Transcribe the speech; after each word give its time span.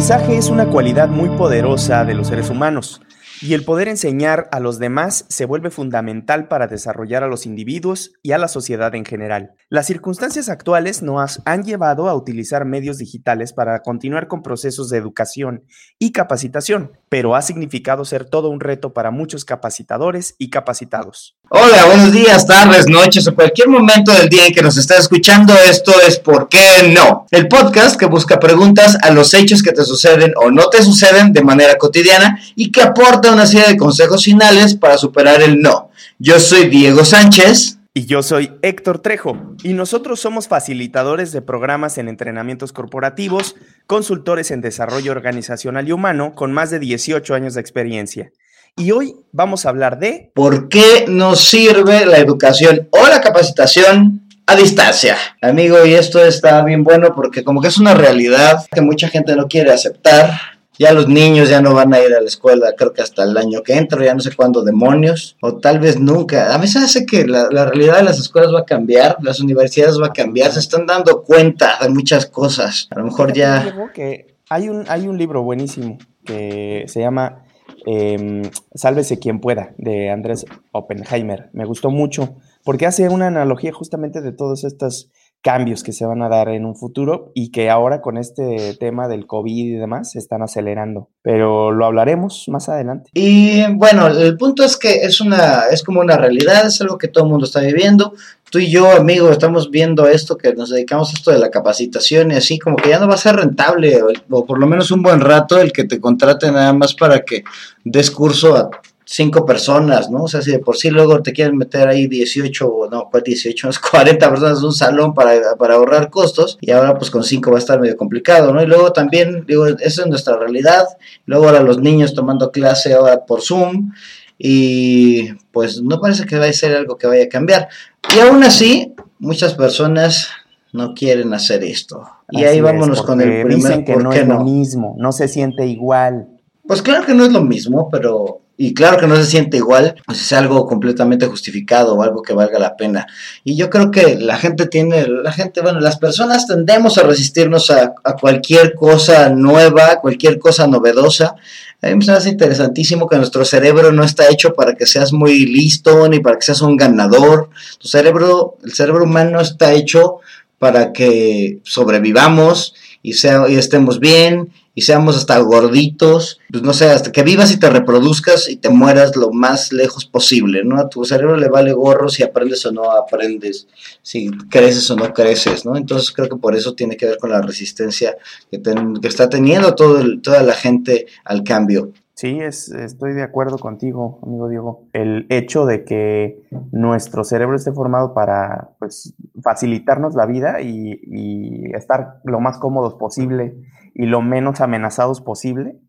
Aprendizaje 0.00 0.38
es 0.38 0.48
una 0.48 0.64
cualidad 0.64 1.10
muy 1.10 1.28
poderosa 1.28 2.06
de 2.06 2.14
los 2.14 2.28
seres 2.28 2.48
humanos 2.48 3.02
y 3.42 3.54
el 3.54 3.64
poder 3.64 3.88
enseñar 3.88 4.48
a 4.52 4.60
los 4.60 4.78
demás 4.78 5.24
se 5.28 5.46
vuelve 5.46 5.70
fundamental 5.70 6.48
para 6.48 6.66
desarrollar 6.66 7.24
a 7.24 7.26
los 7.26 7.46
individuos 7.46 8.12
y 8.22 8.32
a 8.32 8.38
la 8.38 8.48
sociedad 8.48 8.94
en 8.94 9.04
general. 9.04 9.52
Las 9.70 9.86
circunstancias 9.86 10.48
actuales 10.48 11.02
nos 11.02 11.40
han 11.46 11.64
llevado 11.64 12.08
a 12.08 12.14
utilizar 12.14 12.66
medios 12.66 12.98
digitales 12.98 13.52
para 13.52 13.80
continuar 13.80 14.28
con 14.28 14.42
procesos 14.42 14.90
de 14.90 14.98
educación 14.98 15.64
y 15.98 16.12
capacitación, 16.12 16.92
pero 17.08 17.34
ha 17.34 17.42
significado 17.42 18.04
ser 18.04 18.26
todo 18.26 18.50
un 18.50 18.60
reto 18.60 18.92
para 18.92 19.10
muchos 19.10 19.44
capacitadores 19.44 20.34
y 20.38 20.50
capacitados. 20.50 21.36
Hola, 21.48 21.86
buenos 21.86 22.12
días, 22.12 22.46
tardes, 22.46 22.88
noches 22.88 23.26
o 23.26 23.34
cualquier 23.34 23.68
momento 23.68 24.12
del 24.12 24.28
día 24.28 24.46
en 24.46 24.54
que 24.54 24.62
nos 24.62 24.76
estés 24.76 25.00
escuchando. 25.00 25.54
Esto 25.68 25.92
es 26.06 26.18
¿Por 26.18 26.48
qué 26.48 26.92
no? 26.94 27.26
El 27.30 27.48
podcast 27.48 27.98
que 27.98 28.06
busca 28.06 28.38
preguntas 28.38 28.98
a 29.02 29.10
los 29.10 29.32
hechos 29.34 29.62
que 29.62 29.72
te 29.72 29.84
suceden 29.84 30.32
o 30.36 30.50
no 30.50 30.68
te 30.68 30.82
suceden 30.82 31.32
de 31.32 31.42
manera 31.42 31.76
cotidiana 31.76 32.38
y 32.54 32.70
que 32.70 32.82
aporta 32.82 33.29
una 33.32 33.46
serie 33.46 33.68
de 33.68 33.76
consejos 33.76 34.24
finales 34.24 34.74
para 34.74 34.98
superar 34.98 35.42
el 35.42 35.60
no. 35.60 35.90
Yo 36.18 36.38
soy 36.40 36.68
Diego 36.68 37.04
Sánchez. 37.04 37.76
Y 37.92 38.06
yo 38.06 38.22
soy 38.22 38.52
Héctor 38.62 39.00
Trejo, 39.00 39.56
y 39.64 39.72
nosotros 39.72 40.20
somos 40.20 40.46
facilitadores 40.46 41.32
de 41.32 41.42
programas 41.42 41.98
en 41.98 42.08
entrenamientos 42.08 42.72
corporativos, 42.72 43.56
consultores 43.88 44.52
en 44.52 44.60
desarrollo 44.60 45.10
organizacional 45.10 45.88
y 45.88 45.92
humano 45.92 46.32
con 46.36 46.52
más 46.52 46.70
de 46.70 46.78
18 46.78 47.34
años 47.34 47.54
de 47.54 47.60
experiencia. 47.60 48.30
Y 48.76 48.92
hoy 48.92 49.16
vamos 49.32 49.66
a 49.66 49.70
hablar 49.70 49.98
de... 49.98 50.30
¿Por 50.36 50.68
qué 50.68 51.06
nos 51.08 51.40
sirve 51.40 52.06
la 52.06 52.18
educación 52.18 52.88
o 52.92 53.08
la 53.08 53.20
capacitación 53.20 54.20
a 54.50 54.56
distancia. 54.56 55.16
Amigo, 55.40 55.84
y 55.86 55.94
esto 55.94 56.24
está 56.24 56.64
bien 56.64 56.82
bueno 56.82 57.14
porque 57.14 57.44
como 57.44 57.60
que 57.60 57.68
es 57.68 57.78
una 57.78 57.94
realidad 57.94 58.66
que 58.72 58.80
mucha 58.80 59.08
gente 59.08 59.36
no 59.36 59.46
quiere 59.46 59.72
aceptar 59.72 60.32
ya 60.80 60.94
los 60.94 61.08
niños 61.08 61.50
ya 61.50 61.60
no 61.60 61.74
van 61.74 61.92
a 61.92 62.00
ir 62.00 62.14
a 62.14 62.22
la 62.22 62.26
escuela, 62.26 62.72
creo 62.74 62.94
que 62.94 63.02
hasta 63.02 63.24
el 63.24 63.36
año 63.36 63.62
que 63.62 63.74
entra, 63.74 64.02
ya 64.02 64.14
no 64.14 64.20
sé 64.20 64.34
cuándo 64.34 64.62
demonios, 64.62 65.36
o 65.42 65.58
tal 65.58 65.78
vez 65.78 66.00
nunca. 66.00 66.54
A 66.54 66.56
veces 66.56 66.82
hace 66.82 67.04
que 67.04 67.26
la, 67.26 67.50
realidad 67.50 67.98
de 67.98 68.04
las 68.04 68.18
escuelas 68.18 68.50
va 68.54 68.60
a 68.60 68.64
cambiar, 68.64 69.18
las 69.20 69.40
universidades 69.40 70.00
va 70.00 70.06
a 70.06 70.12
cambiar, 70.14 70.52
se 70.52 70.60
están 70.60 70.86
dando 70.86 71.22
cuenta 71.22 71.76
de 71.82 71.90
muchas 71.90 72.24
cosas. 72.24 72.88
A 72.92 72.98
lo 72.98 73.04
mejor 73.04 73.34
ya... 73.34 73.90
Que 73.92 74.36
hay, 74.48 74.70
un, 74.70 74.86
hay 74.88 75.06
un 75.06 75.18
libro 75.18 75.42
buenísimo 75.42 75.98
que 76.24 76.84
se 76.86 77.00
llama 77.00 77.44
eh, 77.86 78.40
Sálvese 78.74 79.18
quien 79.18 79.40
pueda, 79.40 79.74
de 79.76 80.08
Andrés 80.08 80.46
Oppenheimer. 80.72 81.50
Me 81.52 81.66
gustó 81.66 81.90
mucho 81.90 82.36
porque 82.64 82.86
hace 82.86 83.10
una 83.10 83.26
analogía 83.26 83.72
justamente 83.72 84.22
de 84.22 84.32
todos 84.32 84.64
estos 84.64 85.10
cambios 85.42 85.82
que 85.82 85.92
se 85.92 86.04
van 86.04 86.22
a 86.22 86.28
dar 86.28 86.48
en 86.50 86.66
un 86.66 86.76
futuro 86.76 87.32
y 87.34 87.50
que 87.50 87.70
ahora 87.70 88.00
con 88.00 88.18
este 88.18 88.74
tema 88.78 89.08
del 89.08 89.26
COVID 89.26 89.66
y 89.66 89.76
demás 89.76 90.12
se 90.12 90.18
están 90.18 90.42
acelerando. 90.42 91.08
Pero 91.22 91.72
lo 91.72 91.86
hablaremos 91.86 92.44
más 92.48 92.68
adelante. 92.68 93.10
Y 93.14 93.64
bueno, 93.72 94.06
el 94.08 94.36
punto 94.36 94.62
es 94.64 94.76
que 94.76 95.02
es 95.02 95.20
una, 95.20 95.64
es 95.70 95.82
como 95.82 96.00
una 96.00 96.16
realidad, 96.16 96.66
es 96.66 96.80
algo 96.80 96.98
que 96.98 97.08
todo 97.08 97.24
el 97.24 97.30
mundo 97.30 97.46
está 97.46 97.60
viviendo. 97.60 98.14
Tú 98.50 98.58
y 98.58 98.70
yo, 98.70 98.90
amigo, 98.90 99.30
estamos 99.30 99.70
viendo 99.70 100.08
esto, 100.08 100.36
que 100.36 100.52
nos 100.52 100.70
dedicamos 100.70 101.10
a 101.10 101.12
esto 101.12 101.30
de 101.30 101.38
la 101.38 101.50
capacitación 101.50 102.32
y 102.32 102.34
así 102.34 102.58
como 102.58 102.76
que 102.76 102.90
ya 102.90 102.98
no 102.98 103.06
va 103.06 103.14
a 103.14 103.18
ser 103.18 103.36
rentable, 103.36 104.00
o, 104.28 104.44
por 104.44 104.58
lo 104.58 104.66
menos 104.66 104.90
un 104.90 105.02
buen 105.02 105.20
rato, 105.20 105.60
el 105.60 105.72
que 105.72 105.84
te 105.84 106.00
contrate 106.00 106.50
nada 106.50 106.72
más 106.72 106.94
para 106.94 107.20
que 107.20 107.44
des 107.84 108.10
curso 108.10 108.56
a 108.56 108.70
cinco 109.12 109.44
personas, 109.44 110.08
¿no? 110.08 110.22
O 110.22 110.28
sea, 110.28 110.40
si 110.40 110.52
de 110.52 110.60
por 110.60 110.76
sí 110.76 110.88
luego 110.88 111.20
te 111.20 111.32
quieren 111.32 111.56
meter 111.56 111.88
ahí 111.88 112.06
18, 112.06 112.88
no, 112.92 113.08
pues 113.10 113.24
18, 113.24 113.70
40 113.90 114.30
personas 114.30 114.58
en 114.60 114.64
un 114.64 114.72
salón 114.72 115.14
para, 115.14 115.56
para, 115.56 115.74
ahorrar 115.74 116.10
costos, 116.10 116.58
y 116.60 116.70
ahora 116.70 116.96
pues 116.96 117.10
con 117.10 117.24
cinco 117.24 117.50
va 117.50 117.56
a 117.56 117.58
estar 117.58 117.80
medio 117.80 117.96
complicado, 117.96 118.54
¿no? 118.54 118.62
Y 118.62 118.66
luego 118.66 118.92
también, 118.92 119.44
digo, 119.46 119.66
esa 119.66 120.02
es 120.02 120.06
nuestra 120.06 120.36
realidad, 120.36 120.84
luego 121.26 121.46
ahora 121.46 121.60
los 121.60 121.80
niños 121.80 122.14
tomando 122.14 122.52
clase 122.52 122.94
ahora 122.94 123.26
por 123.26 123.42
Zoom, 123.42 123.90
y 124.38 125.32
pues 125.50 125.82
no 125.82 126.00
parece 126.00 126.24
que 126.24 126.38
vaya 126.38 126.50
a 126.50 126.54
ser 126.54 126.76
algo 126.76 126.96
que 126.96 127.08
vaya 127.08 127.24
a 127.24 127.28
cambiar. 127.28 127.68
Y 128.14 128.20
aún 128.20 128.44
así, 128.44 128.94
muchas 129.18 129.54
personas 129.54 130.28
no 130.72 130.94
quieren 130.94 131.34
hacer 131.34 131.64
esto. 131.64 132.08
Y 132.30 132.44
ahí 132.44 132.60
vámonos 132.60 133.02
con 133.02 133.20
el 133.20 133.44
primer 133.44 133.56
dicen 133.56 133.84
que 133.84 133.96
no 133.96 134.12
es 134.12 134.26
lo 134.26 134.44
mismo, 134.44 134.94
no 134.98 135.10
se 135.10 135.26
siente 135.26 135.66
igual. 135.66 136.28
Pues 136.64 136.80
claro 136.80 137.04
que 137.04 137.12
no 137.12 137.24
es 137.24 137.32
lo 137.32 137.42
mismo, 137.42 137.88
pero 137.90 138.42
y 138.62 138.74
claro 138.74 138.98
que 138.98 139.06
no 139.06 139.16
se 139.16 139.24
siente 139.24 139.56
igual, 139.56 139.94
pues 140.04 140.20
es 140.20 140.32
algo 140.34 140.66
completamente 140.66 141.24
justificado 141.24 141.94
o 141.94 142.02
algo 142.02 142.20
que 142.20 142.34
valga 142.34 142.58
la 142.58 142.76
pena. 142.76 143.06
Y 143.42 143.56
yo 143.56 143.70
creo 143.70 143.90
que 143.90 144.16
la 144.16 144.36
gente 144.36 144.66
tiene, 144.66 145.06
la 145.08 145.32
gente, 145.32 145.62
bueno, 145.62 145.80
las 145.80 145.96
personas 145.96 146.46
tendemos 146.46 146.98
a 146.98 147.04
resistirnos 147.04 147.70
a, 147.70 147.94
cualquier 148.20 148.74
cosa 148.74 149.30
nueva, 149.30 149.98
cualquier 150.02 150.38
cosa 150.38 150.66
novedosa. 150.66 151.36
A 151.80 151.86
mí 151.86 152.04
me 152.06 152.12
hace 152.12 152.28
interesantísimo 152.28 153.08
que 153.08 153.16
nuestro 153.16 153.46
cerebro 153.46 153.92
no 153.92 154.04
está 154.04 154.28
hecho 154.28 154.52
para 154.52 154.74
que 154.74 154.84
seas 154.84 155.14
muy 155.14 155.46
listo 155.46 156.06
ni 156.10 156.20
para 156.20 156.36
que 156.36 156.44
seas 156.44 156.60
un 156.60 156.76
ganador. 156.76 157.48
Tu 157.78 157.88
cerebro, 157.88 158.58
el 158.62 158.74
cerebro 158.74 159.04
humano 159.04 159.40
está 159.40 159.72
hecho 159.72 160.18
para 160.60 160.92
que 160.92 161.58
sobrevivamos 161.64 162.74
y, 163.02 163.14
sea, 163.14 163.48
y 163.48 163.56
estemos 163.56 163.98
bien 163.98 164.52
y 164.74 164.82
seamos 164.82 165.16
hasta 165.16 165.38
gorditos, 165.38 166.38
pues 166.50 166.62
no 166.62 166.74
sé, 166.74 166.90
hasta 166.90 167.10
que 167.10 167.22
vivas 167.22 167.50
y 167.50 167.58
te 167.58 167.70
reproduzcas 167.70 168.46
y 168.46 168.56
te 168.56 168.68
mueras 168.68 169.16
lo 169.16 169.32
más 169.32 169.72
lejos 169.72 170.04
posible, 170.04 170.62
¿no? 170.62 170.78
A 170.78 170.90
tu 170.90 171.02
cerebro 171.06 171.38
le 171.38 171.48
vale 171.48 171.72
gorro 171.72 172.10
si 172.10 172.22
aprendes 172.22 172.66
o 172.66 172.72
no 172.72 172.90
aprendes, 172.90 173.68
si 174.02 174.30
creces 174.50 174.90
o 174.90 174.96
no 174.96 175.14
creces, 175.14 175.64
¿no? 175.64 175.78
Entonces 175.78 176.12
creo 176.12 176.28
que 176.28 176.36
por 176.36 176.54
eso 176.54 176.74
tiene 176.74 176.98
que 176.98 177.06
ver 177.06 177.16
con 177.16 177.30
la 177.30 177.40
resistencia 177.40 178.18
que, 178.50 178.60
que 178.60 179.08
está 179.08 179.30
teniendo 179.30 179.74
todo 179.74 180.04
toda 180.20 180.42
la 180.42 180.54
gente 180.54 181.06
al 181.24 181.42
cambio. 181.42 181.90
Sí, 182.20 182.38
es, 182.38 182.70
estoy 182.70 183.14
de 183.14 183.22
acuerdo 183.22 183.56
contigo, 183.56 184.18
amigo 184.22 184.50
Diego. 184.50 184.84
El 184.92 185.24
hecho 185.30 185.64
de 185.64 185.86
que 185.86 186.42
nuestro 186.70 187.24
cerebro 187.24 187.56
esté 187.56 187.72
formado 187.72 188.12
para 188.12 188.72
pues, 188.78 189.14
facilitarnos 189.42 190.14
la 190.14 190.26
vida 190.26 190.60
y, 190.60 191.72
estar 191.74 192.20
lo 192.24 192.38
más 192.40 192.58
cómodos 192.58 192.96
posible 192.96 193.56
y 193.94 194.04
lo 194.04 194.20
menos 194.20 194.60
amenazados 194.60 195.22
posible, 195.22 195.80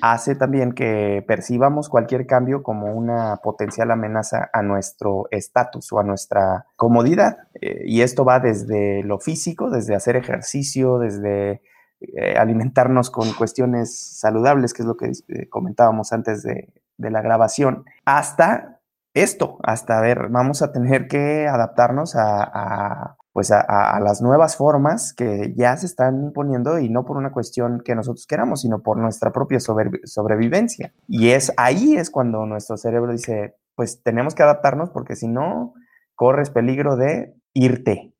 hace 0.00 0.34
también 0.34 0.72
que 0.72 1.24
percibamos 1.28 1.88
cualquier 1.88 2.26
cambio 2.26 2.64
como 2.64 2.92
una 2.92 3.36
potencial 3.36 3.92
amenaza 3.92 4.50
a 4.52 4.62
nuestro 4.62 5.28
estatus 5.30 5.92
o 5.92 6.00
a 6.00 6.02
nuestra 6.02 6.66
comodidad. 6.74 7.38
Eh, 7.60 7.84
y 7.86 8.00
esto 8.00 8.24
va 8.24 8.40
desde 8.40 9.04
lo 9.04 9.20
físico, 9.20 9.70
desde 9.70 9.94
hacer 9.94 10.16
ejercicio, 10.16 10.98
desde 10.98 11.62
eh, 12.00 12.36
alimentarnos 12.38 13.10
con 13.10 13.32
cuestiones 13.32 14.18
saludables, 14.18 14.72
que 14.72 14.82
es 14.82 14.86
lo 14.86 14.96
que 14.96 15.12
eh, 15.28 15.48
comentábamos 15.48 16.12
antes 16.12 16.42
de, 16.42 16.72
de 16.96 17.10
la 17.10 17.22
grabación, 17.22 17.84
hasta 18.04 18.78
esto, 19.14 19.58
hasta 19.62 20.00
ver, 20.00 20.28
vamos 20.28 20.62
a 20.62 20.72
tener 20.72 21.08
que 21.08 21.48
adaptarnos 21.48 22.14
a, 22.16 23.16
pues 23.32 23.50
a, 23.50 23.98
las 24.00 24.20
nuevas 24.20 24.56
formas 24.56 25.12
que 25.12 25.54
ya 25.56 25.76
se 25.76 25.86
están 25.86 26.22
imponiendo 26.22 26.78
y 26.78 26.88
no 26.88 27.04
por 27.04 27.16
una 27.16 27.32
cuestión 27.32 27.80
que 27.84 27.94
nosotros 27.94 28.26
queramos, 28.26 28.62
sino 28.62 28.80
por 28.80 28.96
nuestra 28.98 29.32
propia 29.32 29.58
sobrevivencia. 29.60 30.92
Y 31.06 31.30
es 31.30 31.52
ahí 31.56 31.96
es 31.96 32.10
cuando 32.10 32.46
nuestro 32.46 32.76
cerebro 32.76 33.12
dice, 33.12 33.56
pues 33.74 34.02
tenemos 34.02 34.34
que 34.34 34.42
adaptarnos 34.42 34.90
porque 34.90 35.16
si 35.16 35.28
no, 35.28 35.74
corres 36.14 36.50
peligro 36.50 36.96
de 36.96 37.34
irte, 37.54 38.12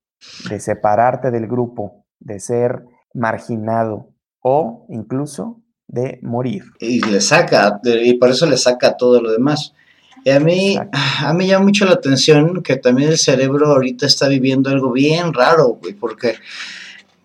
de 0.49 0.61
separarte 0.61 1.31
del 1.31 1.47
grupo, 1.47 2.05
de 2.19 2.41
ser 2.41 2.85
marginado 3.19 4.09
o 4.41 4.87
incluso 4.89 5.61
de 5.87 6.21
morir. 6.23 6.65
Y 6.79 7.01
le 7.01 7.21
saca, 7.21 7.81
y 7.85 8.15
por 8.15 8.31
eso 8.31 8.47
le 8.47 8.57
saca 8.57 8.97
todo 8.97 9.21
lo 9.21 9.33
demás. 9.33 9.73
Y 10.25 10.31
a 10.31 10.41
mí, 10.41 10.77
a 11.21 11.33
mí 11.33 11.47
llama 11.47 11.65
mucho 11.65 11.87
la 11.87 11.95
atención 11.95 12.63
que 12.63 12.77
también 12.77 13.11
el 13.11 13.19
cerebro 13.19 13.73
ahorita 13.73 14.07
está 14.07 14.29
viviendo 14.29 14.71
algo 14.71 14.93
bien 14.93 15.33
raro, 15.33 15.79
güey, 15.81 15.95
porque, 15.95 16.35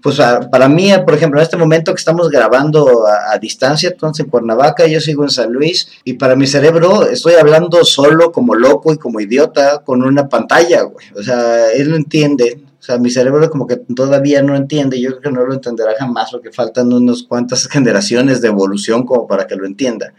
pues 0.02 0.20
para 0.52 0.70
mí, 0.70 0.92
por 1.06 1.16
ejemplo, 1.16 1.40
en 1.40 1.44
este 1.44 1.58
momento 1.58 1.94
que 1.94 2.00
estamos 2.00 2.30
grabando 2.30 3.06
a, 3.08 3.38
distancia, 3.40 3.90
entonces 3.90 4.26
en 4.26 4.32
Cuernavaca, 4.32 4.86
yo 4.88 5.02
sigo 5.02 5.24
en 5.24 5.32
San 5.32 5.52
Luis, 5.52 5.90
y 6.04 6.14
para 6.14 6.36
mi 6.36 6.48
cerebro 6.48 7.06
estoy 7.08 7.34
hablando 7.34 7.84
solo 7.84 8.32
como 8.32 8.56
loco 8.56 8.94
y 8.94 8.98
como 8.98 9.20
idiota 9.20 9.80
con 9.84 10.04
una 10.04 10.30
pantalla, 10.30 10.84
güey. 10.84 11.06
O 11.16 11.24
sea, 11.24 11.72
él 11.72 11.90
no 11.90 11.96
entiende. 11.96 12.64
O 12.84 12.86
sea, 12.86 12.98
mi 12.98 13.10
cerebro 13.10 13.50
como 13.50 13.66
que 13.66 13.78
todavía 13.78 14.44
no 14.44 14.58
entiende, 14.58 15.00
yo 15.00 15.12
creo 15.12 15.22
que 15.22 15.32
no 15.32 15.46
lo 15.46 15.54
entenderá 15.54 15.94
jamás 15.98 16.32
porque 16.32 16.52
faltan 16.52 16.92
unas 16.92 17.24
cuantas 17.24 17.66
generaciones 17.72 18.42
de 18.42 18.50
evolución 18.50 19.06
como 19.06 19.26
para 19.26 19.48
que 19.48 19.56
lo 19.56 19.66
entienda. 19.66 20.14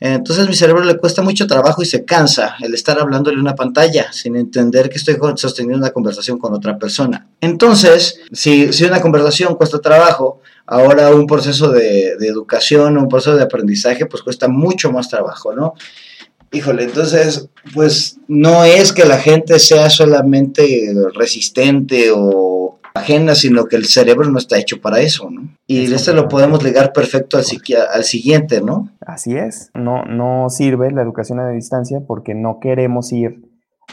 Entonces 0.00 0.46
mi 0.46 0.54
cerebro 0.54 0.84
le 0.84 0.98
cuesta 0.98 1.22
mucho 1.22 1.46
trabajo 1.46 1.80
y 1.80 1.86
se 1.86 2.04
cansa 2.04 2.56
el 2.60 2.74
estar 2.74 3.00
hablándole 3.00 3.40
una 3.40 3.54
pantalla 3.54 4.12
sin 4.12 4.36
entender 4.36 4.90
que 4.90 4.98
estoy 4.98 5.16
sosteniendo 5.36 5.78
una 5.78 5.94
conversación 5.94 6.38
con 6.38 6.52
otra 6.52 6.78
persona. 6.78 7.26
Entonces, 7.40 8.20
si, 8.32 8.70
si 8.74 8.84
una 8.84 9.00
conversación 9.00 9.54
cuesta 9.54 9.78
trabajo, 9.78 10.42
ahora 10.66 11.08
un 11.14 11.26
proceso 11.26 11.70
de, 11.70 12.18
de 12.18 12.28
educación, 12.28 12.98
un 12.98 13.08
proceso 13.08 13.34
de 13.34 13.44
aprendizaje, 13.44 14.04
pues 14.04 14.22
cuesta 14.22 14.46
mucho 14.46 14.92
más 14.92 15.08
trabajo, 15.08 15.54
¿no? 15.54 15.72
Híjole, 16.52 16.84
entonces, 16.84 17.48
pues 17.74 18.18
no 18.28 18.64
es 18.64 18.92
que 18.92 19.04
la 19.04 19.18
gente 19.18 19.58
sea 19.58 19.90
solamente 19.90 20.92
resistente 21.14 22.10
o 22.14 22.78
ajena, 22.94 23.34
sino 23.34 23.64
que 23.64 23.76
el 23.76 23.86
cerebro 23.86 24.30
no 24.30 24.38
está 24.38 24.56
hecho 24.56 24.80
para 24.80 25.00
eso, 25.00 25.28
¿no? 25.28 25.48
Y 25.66 25.92
este 25.92 26.12
lo 26.12 26.28
podemos 26.28 26.62
ligar 26.62 26.92
perfecto 26.92 27.36
al, 27.36 27.44
al 27.92 28.04
siguiente, 28.04 28.60
¿no? 28.60 28.88
Así 29.00 29.36
es, 29.36 29.70
no, 29.74 30.04
no 30.04 30.48
sirve 30.48 30.92
la 30.92 31.02
educación 31.02 31.40
a 31.40 31.48
distancia 31.48 32.00
porque 32.06 32.34
no 32.34 32.60
queremos 32.60 33.12
ir 33.12 33.42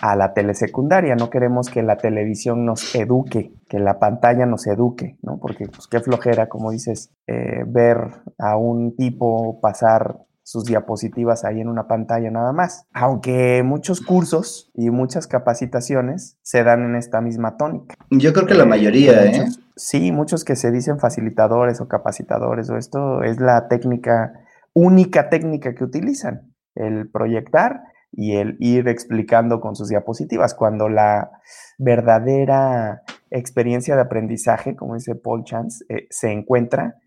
a 0.01 0.15
la 0.15 0.33
telesecundaria, 0.33 1.15
no 1.15 1.29
queremos 1.29 1.69
que 1.69 1.83
la 1.83 1.97
televisión 1.97 2.65
nos 2.65 2.95
eduque, 2.95 3.53
que 3.67 3.79
la 3.79 3.99
pantalla 3.99 4.45
nos 4.45 4.67
eduque, 4.67 5.17
¿no? 5.21 5.39
Porque 5.39 5.67
pues 5.67 5.87
qué 5.87 5.99
flojera, 5.99 6.47
como 6.47 6.71
dices, 6.71 7.11
eh, 7.27 7.63
ver 7.67 7.97
a 8.37 8.55
un 8.55 8.95
tipo 8.95 9.59
pasar 9.61 10.19
sus 10.51 10.65
diapositivas 10.65 11.45
ahí 11.45 11.61
en 11.61 11.69
una 11.69 11.87
pantalla 11.87 12.29
nada 12.29 12.51
más. 12.51 12.85
Aunque 12.91 13.63
muchos 13.63 14.01
cursos 14.01 14.69
y 14.73 14.89
muchas 14.89 15.25
capacitaciones 15.25 16.37
se 16.41 16.65
dan 16.65 16.83
en 16.83 16.97
esta 16.97 17.21
misma 17.21 17.55
tónica. 17.55 17.95
Yo 18.09 18.33
creo 18.33 18.45
que 18.47 18.55
la 18.55 18.63
eh, 18.63 18.67
mayoría, 18.67 19.25
¿eh? 19.25 19.45
Sí, 19.77 20.11
muchos 20.11 20.43
que 20.43 20.57
se 20.57 20.69
dicen 20.69 20.99
facilitadores 20.99 21.79
o 21.79 21.87
capacitadores 21.87 22.69
o 22.69 22.75
esto 22.75 23.23
es 23.23 23.39
la 23.39 23.69
técnica, 23.69 24.33
única 24.73 25.29
técnica 25.29 25.73
que 25.73 25.85
utilizan, 25.85 26.53
el 26.75 27.09
proyectar 27.09 27.83
y 28.11 28.35
el 28.35 28.57
ir 28.59 28.89
explicando 28.89 29.61
con 29.61 29.77
sus 29.77 29.87
diapositivas, 29.87 30.53
cuando 30.53 30.89
la 30.89 31.31
verdadera 31.77 33.03
experiencia 33.29 33.95
de 33.95 34.01
aprendizaje, 34.01 34.75
como 34.75 34.95
dice 34.95 35.15
Paul 35.15 35.45
Chance, 35.45 35.85
eh, 35.87 36.07
se 36.09 36.29
encuentra 36.33 36.97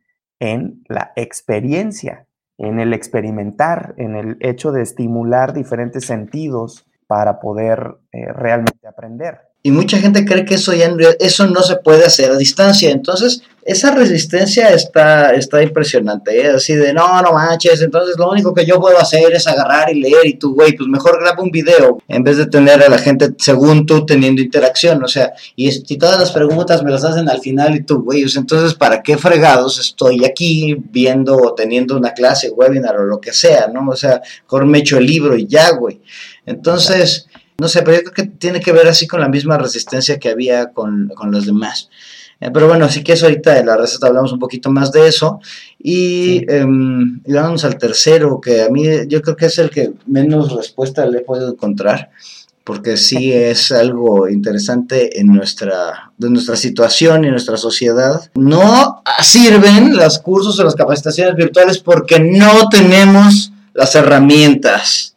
en 0.41 0.83
la 0.89 1.13
experiencia, 1.15 2.27
en 2.59 2.81
el 2.81 2.93
experimentar, 2.93 3.95
en 3.97 4.17
el 4.17 4.37
hecho 4.41 4.73
de 4.73 4.83
estimular 4.83 5.53
diferentes 5.53 6.05
sentidos 6.05 6.89
para 7.07 7.41
poder 7.41 7.97
eh, 8.13 8.33
realmente 8.33 8.87
aprender. 8.87 9.54
Y 9.67 9.71
mucha 9.71 9.97
gente 9.97 10.27
cree 10.27 10.45
que 10.45 10.57
eso, 10.57 10.75
ya, 10.75 10.95
eso 11.19 11.47
no 11.47 11.63
se 11.63 11.77
puede 11.77 12.05
hacer 12.05 12.31
a 12.31 12.37
distancia. 12.37 12.91
Entonces, 12.91 13.41
esa 13.63 13.95
resistencia 13.95 14.69
está, 14.69 15.31
está 15.31 15.63
impresionante. 15.63 16.39
¿eh? 16.39 16.51
Así 16.51 16.75
de, 16.75 16.93
no, 16.93 17.23
no 17.23 17.33
manches. 17.33 17.81
Entonces, 17.81 18.17
lo 18.19 18.31
único 18.31 18.53
que 18.53 18.67
yo 18.67 18.79
puedo 18.79 18.99
hacer 18.99 19.33
es 19.33 19.47
agarrar 19.47 19.91
y 19.91 20.03
leer. 20.03 20.27
Y 20.27 20.35
tú, 20.35 20.55
güey, 20.55 20.77
pues 20.77 20.87
mejor 20.87 21.19
graba 21.19 21.43
un 21.43 21.51
video 21.51 21.97
en 22.09 22.23
vez 22.23 22.37
de 22.37 22.45
tener 22.45 22.83
a 22.83 22.91
la 22.91 22.99
gente, 22.99 23.31
según 23.39 23.87
tú, 23.87 24.05
teniendo 24.05 24.43
interacción. 24.43 25.03
O 25.03 25.09
sea, 25.09 25.33
y 25.57 25.73
si 25.73 25.97
todas 25.97 26.21
las 26.21 26.33
preguntas 26.33 26.83
me 26.83 26.91
las 26.91 27.03
hacen 27.03 27.31
al 27.31 27.41
final 27.41 27.75
y 27.75 27.85
tú, 27.85 28.03
güey, 28.03 28.23
entonces, 28.37 28.75
¿para 28.75 29.03
qué 29.03 29.17
fregados 29.17 29.81
estoy 29.81 30.27
aquí 30.27 30.77
viendo 30.91 31.39
o 31.39 31.55
teniendo 31.55 31.97
una 31.97 32.13
clase, 32.13 32.51
webinar 32.51 32.99
o 32.99 33.05
lo 33.05 33.19
que 33.19 33.33
sea, 33.33 33.69
¿no? 33.69 33.89
O 33.89 33.97
sea, 33.97 34.21
mejor 34.43 34.67
me 34.67 34.81
echo 34.81 34.99
el 34.99 35.07
libro 35.07 35.39
y 35.39 35.47
ya, 35.47 35.71
güey. 35.71 36.03
Entonces. 36.45 37.29
No 37.59 37.69
sé, 37.69 37.83
pero 37.83 37.99
yo 37.99 38.11
creo 38.11 38.15
que 38.15 38.37
tiene 38.37 38.61
que 38.61 38.73
ver 38.73 38.89
así 38.89 39.07
con 39.07 39.21
la 39.21 39.29
misma 39.29 39.57
resistencia 39.59 40.19
que 40.19 40.29
había 40.29 40.73
con, 40.73 41.13
los 41.31 41.47
demás. 41.47 41.89
Eh, 42.41 42.51
pero 42.53 42.67
bueno, 42.67 42.85
así 42.85 43.05
que 43.05 43.13
eso 43.13 43.27
ahorita 43.27 43.59
en 43.59 43.67
la 43.67 43.77
receta 43.77 44.09
hablamos 44.09 44.33
un 44.33 44.41
poquito 44.41 44.71
más 44.71 44.91
de 44.91 45.07
eso. 45.07 45.39
Y, 45.79 46.45
em, 46.53 47.21
vamos 47.29 47.65
al 47.65 47.79
tercero, 47.79 48.41
que 48.41 48.63
a 48.63 48.71
mí 48.71 48.85
yo 49.07 49.23
creo 49.23 49.37
que 49.37 49.47
es 49.47 49.59
el 49.59 49.71
que 49.71 49.93
menos 50.07 50.53
respuesta 50.53 51.07
le 51.07 51.19
he 51.19 51.21
podido 51.21 51.53
encontrar, 51.53 52.11
porque 52.65 52.97
sí 52.97 53.33
es 53.33 53.71
algo 53.71 54.29
interesante 54.29 55.21
en 55.21 55.29
nuestra, 55.29 56.13
de 56.19 56.31
nuestra 56.31 56.57
situación 56.57 57.25
y 57.25 57.31
nuestra 57.31 57.57
sociedad. 57.57 58.31
No 58.35 59.03
sirven 59.23 59.97
los 59.97 60.19
cursos 60.19 60.59
o 60.59 60.65
las 60.65 60.75
capacitaciones 60.75 61.37
virtuales 61.37 61.79
porque 61.79 62.19
no 62.19 62.69
tenemos 62.69 63.53
las 63.75 63.95
herramientas 63.95 65.14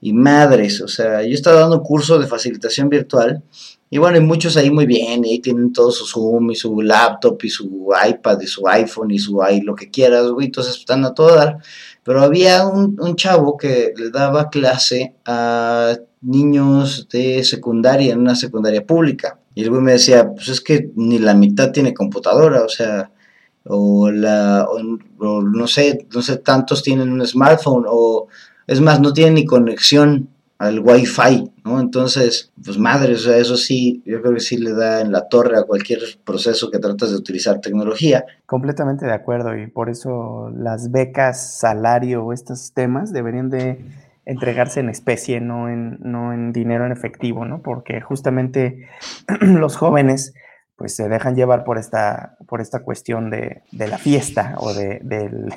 y 0.00 0.12
madres, 0.12 0.80
o 0.82 0.88
sea, 0.88 1.22
yo 1.22 1.34
estaba 1.34 1.60
dando 1.60 1.78
un 1.78 1.84
curso 1.84 2.18
de 2.18 2.26
facilitación 2.26 2.88
virtual 2.88 3.42
y 3.88 3.98
bueno, 3.98 4.16
hay 4.16 4.22
muchos 4.24 4.56
ahí 4.56 4.70
muy 4.70 4.84
bien, 4.84 5.24
y 5.24 5.30
ahí 5.30 5.38
tienen 5.38 5.72
todo 5.72 5.92
su 5.92 6.06
Zoom 6.06 6.50
y 6.50 6.56
su 6.56 6.82
laptop 6.82 7.38
y 7.44 7.50
su 7.50 7.88
iPad 8.08 8.40
y 8.40 8.46
su 8.46 8.66
iPhone 8.66 9.12
y 9.12 9.18
su 9.18 9.40
i 9.48 9.60
lo 9.60 9.76
que 9.76 9.90
quieras, 9.90 10.28
güey, 10.28 10.46
entonces 10.46 10.76
están 10.76 11.04
a 11.04 11.14
todo 11.14 11.36
dar. 11.36 11.58
Pero 12.02 12.22
había 12.22 12.66
un, 12.66 12.96
un 13.00 13.16
chavo 13.16 13.56
que 13.56 13.92
le 13.96 14.10
daba 14.10 14.50
clase 14.50 15.14
a 15.24 15.96
niños 16.20 17.08
de 17.10 17.44
secundaria, 17.44 18.12
en 18.12 18.20
una 18.20 18.34
secundaria 18.34 18.84
pública. 18.84 19.38
Y 19.54 19.62
el 19.62 19.70
güey 19.70 19.82
me 19.82 19.92
decía, 19.92 20.32
pues 20.32 20.48
es 20.48 20.60
que 20.60 20.90
ni 20.96 21.18
la 21.18 21.34
mitad 21.34 21.70
tiene 21.70 21.94
computadora, 21.94 22.64
o 22.64 22.68
sea, 22.68 23.12
o 23.64 24.10
la, 24.10 24.66
o 24.68 25.42
no 25.42 25.66
sé, 25.68 26.06
no 26.12 26.22
sé, 26.22 26.38
tantos 26.38 26.82
tienen 26.82 27.12
un 27.12 27.26
smartphone, 27.26 27.84
o 27.88 28.28
es 28.66 28.80
más, 28.80 29.00
no 29.00 29.12
tiene 29.12 29.32
ni 29.32 29.44
conexión 29.44 30.28
al 30.58 30.80
Wi-Fi, 30.80 31.52
¿no? 31.64 31.80
Entonces, 31.80 32.50
pues 32.64 32.78
madre, 32.78 33.14
o 33.14 33.18
sea, 33.18 33.36
eso 33.36 33.56
sí, 33.56 34.02
yo 34.06 34.20
creo 34.22 34.34
que 34.34 34.40
sí 34.40 34.56
le 34.56 34.72
da 34.72 35.00
en 35.02 35.12
la 35.12 35.28
torre 35.28 35.58
a 35.58 35.64
cualquier 35.64 36.00
proceso 36.24 36.70
que 36.70 36.78
tratas 36.78 37.10
de 37.10 37.16
utilizar 37.16 37.60
tecnología. 37.60 38.24
Completamente 38.46 39.04
de 39.04 39.12
acuerdo 39.12 39.56
y 39.56 39.66
por 39.66 39.90
eso 39.90 40.50
las 40.56 40.90
becas, 40.90 41.58
salario 41.58 42.32
estos 42.32 42.72
temas 42.72 43.12
deberían 43.12 43.50
de 43.50 43.84
entregarse 44.24 44.80
en 44.80 44.88
especie, 44.88 45.40
no 45.40 45.68
en, 45.68 45.98
no 46.00 46.32
en 46.32 46.52
dinero 46.52 46.86
en 46.86 46.92
efectivo, 46.92 47.44
¿no? 47.44 47.60
Porque 47.62 48.00
justamente 48.00 48.88
los 49.40 49.76
jóvenes 49.76 50.34
pues 50.74 50.94
se 50.94 51.08
dejan 51.08 51.36
llevar 51.36 51.64
por 51.64 51.78
esta, 51.78 52.36
por 52.46 52.60
esta 52.60 52.82
cuestión 52.82 53.30
de, 53.30 53.62
de 53.72 53.88
la 53.88 53.98
fiesta 53.98 54.54
o 54.58 54.74
de, 54.74 55.00
del 55.02 55.54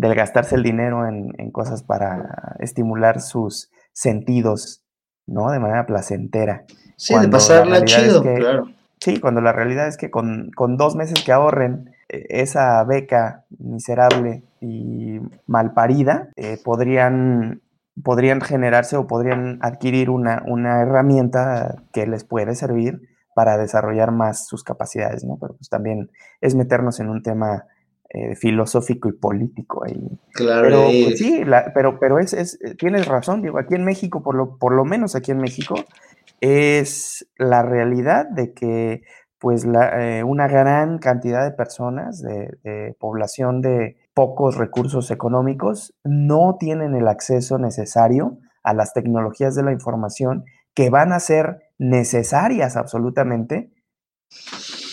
del 0.00 0.14
gastarse 0.14 0.54
el 0.54 0.62
dinero 0.62 1.06
en, 1.06 1.50
cosas 1.50 1.82
para 1.82 2.56
estimular 2.58 3.20
sus 3.20 3.70
sentidos, 3.92 4.82
¿no? 5.26 5.50
De 5.50 5.60
manera 5.60 5.84
placentera. 5.84 6.64
Sí, 6.96 7.14
de 7.18 7.28
pasarla 7.28 7.84
chido, 7.84 8.22
claro. 8.22 8.68
Sí, 8.98 9.20
cuando 9.20 9.42
la 9.42 9.52
realidad 9.52 9.88
es 9.88 9.98
que 9.98 10.10
con, 10.10 10.52
dos 10.78 10.96
meses 10.96 11.22
que 11.22 11.32
ahorren 11.32 11.94
e, 12.08 12.24
esa 12.30 12.82
beca 12.84 13.44
miserable 13.58 14.42
y 14.62 15.20
malparida, 15.46 16.30
eh, 16.36 16.58
podrían, 16.64 17.60
podrían 18.02 18.40
generarse 18.40 18.96
o 18.96 19.06
podrían 19.06 19.58
adquirir 19.60 20.08
una, 20.08 20.42
una 20.46 20.80
herramienta 20.80 21.76
que 21.92 22.06
les 22.06 22.24
puede 22.24 22.54
servir 22.54 23.02
para 23.34 23.58
desarrollar 23.58 24.12
más 24.12 24.46
sus 24.46 24.64
capacidades, 24.64 25.24
¿no? 25.24 25.36
Pero 25.38 25.56
pues 25.56 25.68
también 25.68 26.10
es 26.40 26.54
meternos 26.54 27.00
en 27.00 27.10
un 27.10 27.22
tema 27.22 27.66
eh, 28.12 28.34
filosófico 28.34 29.08
y 29.08 29.12
político 29.12 29.84
ahí. 29.84 30.18
Claro. 30.32 30.62
Pero, 30.62 30.82
pues, 30.84 31.18
sí, 31.18 31.42
pero, 31.72 32.00
pero 32.00 32.18
es, 32.18 32.32
es, 32.32 32.58
tienes 32.76 33.06
razón, 33.06 33.40
digo, 33.40 33.58
aquí 33.58 33.76
en 33.76 33.84
México, 33.84 34.22
por 34.22 34.34
lo, 34.34 34.58
por 34.58 34.74
lo 34.74 34.84
menos 34.84 35.14
aquí 35.14 35.30
en 35.30 35.38
México, 35.38 35.76
es 36.40 37.28
la 37.38 37.62
realidad 37.62 38.26
de 38.28 38.52
que 38.52 39.02
pues 39.38 39.64
la, 39.64 40.18
eh, 40.18 40.24
una 40.24 40.48
gran 40.48 40.98
cantidad 40.98 41.44
de 41.44 41.52
personas, 41.52 42.20
de, 42.20 42.96
población 42.98 43.62
de 43.62 43.96
pocos 44.12 44.56
recursos 44.56 45.12
económicos, 45.12 45.94
no 46.04 46.56
tienen 46.58 46.96
el 46.96 47.06
acceso 47.06 47.58
necesario 47.58 48.38
a 48.62 48.74
las 48.74 48.92
tecnologías 48.92 49.54
de 49.54 49.62
la 49.62 49.72
información 49.72 50.44
que 50.74 50.90
van 50.90 51.12
a 51.12 51.20
ser 51.20 51.60
necesarias 51.78 52.76
absolutamente 52.76 53.70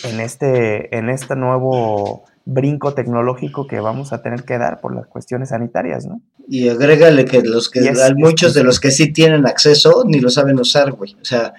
en 0.04 0.20
este, 0.20 0.96
en 0.96 1.10
este 1.10 1.34
nuevo 1.34 2.24
brinco 2.50 2.94
tecnológico 2.94 3.66
que 3.66 3.78
vamos 3.78 4.14
a 4.14 4.22
tener 4.22 4.44
que 4.44 4.56
dar 4.56 4.80
por 4.80 4.94
las 4.94 5.06
cuestiones 5.06 5.50
sanitarias, 5.50 6.06
¿no? 6.06 6.22
Y 6.48 6.70
agrégale 6.70 7.26
que 7.26 7.42
los 7.42 7.68
que 7.68 7.92
muchos 8.16 8.54
de 8.54 8.64
los 8.64 8.80
que 8.80 8.90
sí 8.90 9.12
tienen 9.12 9.46
acceso 9.46 10.04
ni 10.06 10.18
lo 10.18 10.30
saben 10.30 10.58
usar, 10.58 10.92
güey. 10.92 11.14
O 11.20 11.24
sea, 11.26 11.52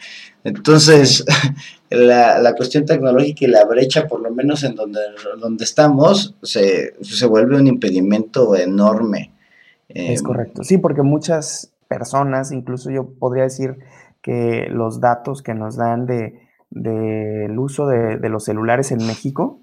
entonces 0.43 1.23
la, 1.91 2.39
la, 2.39 2.55
cuestión 2.55 2.85
tecnológica 2.85 3.45
y 3.45 3.49
la 3.49 3.65
brecha, 3.65 4.07
por 4.07 4.19
lo 4.21 4.31
menos 4.31 4.63
en 4.63 4.73
donde, 4.73 4.99
donde 5.39 5.63
estamos, 5.63 6.35
se, 6.41 6.95
se 7.01 7.25
vuelve 7.27 7.57
un 7.57 7.67
impedimento 7.67 8.55
enorme. 8.55 9.31
Es 9.89 10.21
em, 10.21 10.25
correcto. 10.25 10.63
Sí, 10.63 10.79
porque 10.79 11.03
muchas 11.03 11.71
personas, 11.87 12.51
incluso 12.51 12.89
yo 12.89 13.11
podría 13.19 13.43
decir 13.43 13.77
que 14.23 14.65
los 14.71 14.99
datos 14.99 15.43
que 15.43 15.53
nos 15.53 15.75
dan 15.75 16.07
de 16.07 16.49
del 16.71 17.57
uso 17.57 17.87
de, 17.87 18.17
de 18.17 18.29
los 18.29 18.43
celulares 18.43 18.91
en 18.91 19.05
México, 19.07 19.58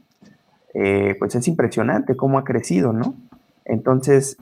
eh, 0.79 1.17
pues 1.19 1.35
es 1.35 1.49
impresionante 1.49 2.17
cómo 2.17 2.39
ha 2.39 2.45
crecido, 2.45 2.93
¿no? 2.93 3.15
Entonces, 3.65 4.37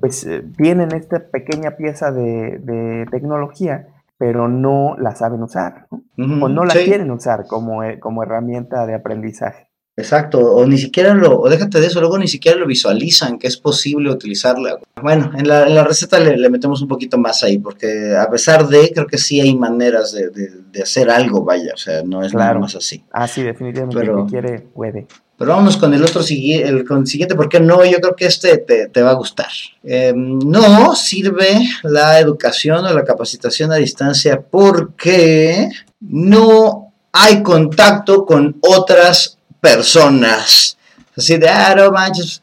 pues 0.00 0.24
eh, 0.24 0.44
tienen 0.56 0.92
esta 0.92 1.18
pequeña 1.18 1.72
pieza 1.76 2.12
de, 2.12 3.06
tecnología, 3.10 3.88
pero 4.18 4.46
no 4.46 4.96
la 4.98 5.16
saben 5.16 5.42
usar, 5.42 5.88
¿no? 5.90 6.44
o 6.44 6.48
no 6.48 6.64
la 6.64 6.74
quieren 6.74 7.10
usar 7.10 7.46
como, 7.46 7.82
eh, 7.82 7.98
como 7.98 8.22
herramienta 8.22 8.86
de 8.86 8.94
aprendizaje. 8.94 9.68
Exacto, 9.96 10.38
o 10.38 10.64
ni 10.64 10.78
siquiera 10.78 11.12
lo, 11.12 11.40
o 11.40 11.48
déjate 11.48 11.80
de 11.80 11.88
eso, 11.88 11.98
luego 11.98 12.18
ni 12.18 12.28
siquiera 12.28 12.56
lo 12.56 12.68
visualizan, 12.68 13.36
que 13.36 13.48
es 13.48 13.56
posible 13.56 14.12
utilizarla. 14.12 14.78
Bueno, 15.02 15.32
en 15.36 15.48
la, 15.48 15.66
en 15.66 15.74
la 15.74 15.82
receta 15.82 16.20
le, 16.20 16.48
metemos 16.48 16.80
un 16.82 16.86
poquito 16.86 17.18
más 17.18 17.42
ahí, 17.42 17.58
porque 17.58 18.14
a 18.16 18.30
pesar 18.30 18.68
de, 18.68 18.92
creo 18.94 19.08
que 19.08 19.18
sí 19.18 19.40
hay 19.40 19.56
maneras 19.56 20.12
de, 20.12 20.30
de, 20.30 20.82
hacer 20.82 21.10
algo, 21.10 21.42
vaya, 21.42 21.72
o 21.74 21.76
sea, 21.76 22.04
no 22.04 22.22
es 22.22 22.32
nada 22.32 22.54
más 22.60 22.76
así. 22.76 23.04
Ah, 23.10 23.26
sí, 23.26 23.42
definitivamente, 23.42 23.98
pero, 23.98 24.24
quiere, 24.26 24.60
puede. 24.60 25.08
Pero 25.38 25.52
vámonos 25.52 25.76
con 25.76 25.94
el 25.94 26.02
otro 26.02 26.22
el, 26.28 26.84
con 26.84 27.06
siguiente, 27.06 27.36
porque 27.36 27.60
no, 27.60 27.84
yo 27.84 28.00
creo 28.00 28.16
que 28.16 28.26
este 28.26 28.58
te, 28.58 29.02
va 29.02 29.10
a 29.10 29.14
gustar. 29.14 29.46
Em, 29.84 30.40
no 30.40 30.96
sirve 30.96 31.60
la 31.84 32.18
educación 32.18 32.84
o 32.84 32.92
la 32.92 33.04
capacitación 33.04 33.70
a 33.70 33.76
distancia 33.76 34.40
porque 34.40 35.70
no 36.00 36.92
hay 37.12 37.44
contacto 37.44 38.26
con 38.26 38.56
otras 38.60 39.38
personas. 39.60 40.76
Así 41.16 41.36
de, 41.36 41.48
ah, 41.48 41.72
no 41.76 41.92
manches, 41.92 42.42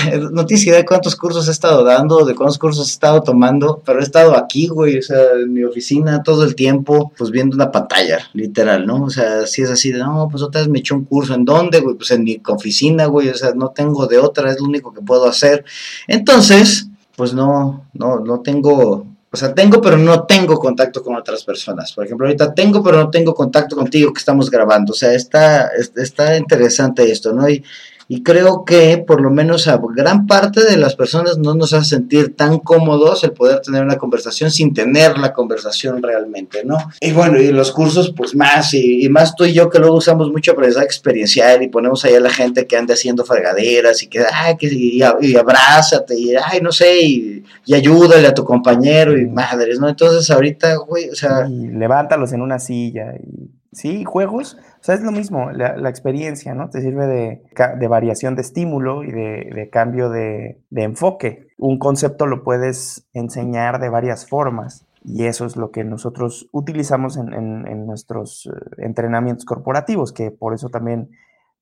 no 0.32 0.46
idea 0.48 0.76
de 0.76 0.84
cuántos 0.84 1.16
cursos 1.16 1.48
he 1.48 1.50
estado 1.50 1.84
dando, 1.84 2.24
de 2.24 2.34
cuántos 2.34 2.58
cursos 2.58 2.88
he 2.88 2.92
estado 2.92 3.22
tomando, 3.22 3.82
pero 3.84 4.00
he 4.00 4.02
estado 4.02 4.36
aquí, 4.36 4.68
güey, 4.68 4.98
o 4.98 5.02
sea, 5.02 5.32
en 5.40 5.52
mi 5.52 5.64
oficina 5.64 6.22
todo 6.22 6.44
el 6.44 6.54
tiempo, 6.54 7.12
pues 7.16 7.30
viendo 7.30 7.56
una 7.56 7.70
pantalla, 7.70 8.18
literal, 8.32 8.86
¿no? 8.86 9.04
O 9.04 9.10
sea, 9.10 9.46
si 9.46 9.62
es 9.62 9.70
así 9.70 9.92
de, 9.92 9.98
no, 9.98 10.28
pues 10.30 10.42
otra 10.42 10.60
vez 10.60 10.68
me 10.68 10.80
eché 10.80 10.94
un 10.94 11.04
curso, 11.04 11.34
¿en 11.34 11.44
dónde, 11.44 11.80
güey? 11.80 11.96
Pues 11.96 12.10
en 12.10 12.24
mi 12.24 12.40
oficina, 12.46 13.06
güey, 13.06 13.28
o 13.28 13.34
sea, 13.34 13.52
no 13.54 13.70
tengo 13.70 14.06
de 14.06 14.18
otra, 14.18 14.50
es 14.50 14.60
lo 14.60 14.66
único 14.66 14.92
que 14.92 15.00
puedo 15.00 15.26
hacer. 15.26 15.64
Entonces, 16.06 16.88
pues 17.16 17.34
no, 17.34 17.86
no, 17.92 18.20
no 18.20 18.40
tengo 18.40 19.06
o 19.34 19.36
sea, 19.38 19.54
tengo 19.54 19.80
pero 19.80 19.96
no 19.96 20.24
tengo 20.24 20.58
contacto 20.58 21.02
con 21.02 21.16
otras 21.16 21.42
personas. 21.42 21.90
Por 21.94 22.04
ejemplo, 22.04 22.26
ahorita 22.26 22.52
tengo 22.52 22.82
pero 22.82 22.98
no 22.98 23.08
tengo 23.08 23.34
contacto 23.34 23.74
contigo 23.74 24.12
que 24.12 24.18
estamos 24.18 24.50
grabando. 24.50 24.92
O 24.92 24.94
sea, 24.94 25.14
está, 25.14 25.70
está 25.96 26.36
interesante 26.36 27.10
esto, 27.10 27.32
¿no? 27.32 27.48
Y, 27.48 27.64
y 28.14 28.22
creo 28.22 28.66
que 28.66 28.98
por 28.98 29.22
lo 29.22 29.30
menos 29.30 29.68
a 29.68 29.80
gran 29.96 30.26
parte 30.26 30.62
de 30.62 30.76
las 30.76 30.94
personas 30.96 31.38
no 31.38 31.54
nos 31.54 31.72
hace 31.72 31.96
sentir 31.96 32.36
tan 32.36 32.58
cómodos 32.58 33.24
el 33.24 33.32
poder 33.32 33.60
tener 33.60 33.82
una 33.82 33.96
conversación 33.96 34.50
sin 34.50 34.74
tener 34.74 35.16
la 35.16 35.32
conversación 35.32 36.02
realmente, 36.02 36.62
¿no? 36.62 36.76
Y 37.00 37.12
bueno, 37.12 37.40
y 37.40 37.50
los 37.52 37.72
cursos 37.72 38.12
pues 38.14 38.34
más, 38.34 38.74
y, 38.74 39.08
más 39.08 39.34
tú 39.34 39.46
y 39.46 39.54
yo 39.54 39.70
que 39.70 39.78
luego 39.78 39.96
usamos 39.96 40.30
mucho 40.30 40.52
aprendizaje 40.52 40.84
experiencial 40.84 41.62
y 41.62 41.68
ponemos 41.68 42.04
ahí 42.04 42.12
a 42.12 42.20
la 42.20 42.28
gente 42.28 42.66
que 42.66 42.76
anda 42.76 42.92
haciendo 42.92 43.24
fregaderas 43.24 44.02
y 44.02 44.08
que, 44.08 44.22
ay, 44.30 44.58
que 44.58 44.66
y, 44.66 45.00
y 45.22 45.34
abrázate 45.34 46.14
y, 46.14 46.34
ay, 46.36 46.60
no 46.60 46.70
sé, 46.70 47.00
y, 47.00 47.42
y, 47.64 47.72
ayúdale 47.72 48.26
a 48.26 48.34
tu 48.34 48.44
compañero 48.44 49.18
y 49.18 49.24
madres, 49.24 49.80
¿no? 49.80 49.88
Entonces 49.88 50.30
ahorita, 50.30 50.76
güey, 50.86 51.08
o 51.08 51.14
sea... 51.14 51.46
Y 51.48 51.68
levántalos 51.68 52.34
en 52.34 52.42
una 52.42 52.58
silla 52.58 53.14
y, 53.16 53.48
sí, 53.72 54.04
juegos 54.04 54.58
o 54.82 54.84
sea, 54.84 54.96
es 54.96 55.02
lo 55.02 55.12
mismo, 55.12 55.52
la, 55.52 55.88
experiencia, 55.88 56.54
¿no? 56.56 56.68
Te 56.68 56.80
sirve 56.80 57.06
de, 57.06 57.86
variación 57.86 58.34
de 58.34 58.42
estímulo 58.42 59.04
y 59.04 59.12
de, 59.12 59.68
cambio 59.70 60.10
de, 60.10 60.60
enfoque. 60.72 61.46
Un 61.56 61.78
concepto 61.78 62.26
lo 62.26 62.42
puedes 62.42 63.06
enseñar 63.12 63.80
de 63.80 63.90
varias 63.90 64.28
formas 64.28 64.84
y 65.04 65.26
eso 65.26 65.46
es 65.46 65.54
lo 65.54 65.70
que 65.70 65.84
nosotros 65.84 66.48
utilizamos 66.50 67.16
en, 67.16 67.86
nuestros 67.86 68.46
eh, 68.46 68.50
entrenamientos 68.78 69.44
corporativos, 69.44 70.12
que 70.12 70.32
por 70.32 70.52
eso 70.52 70.68
también 70.68 71.10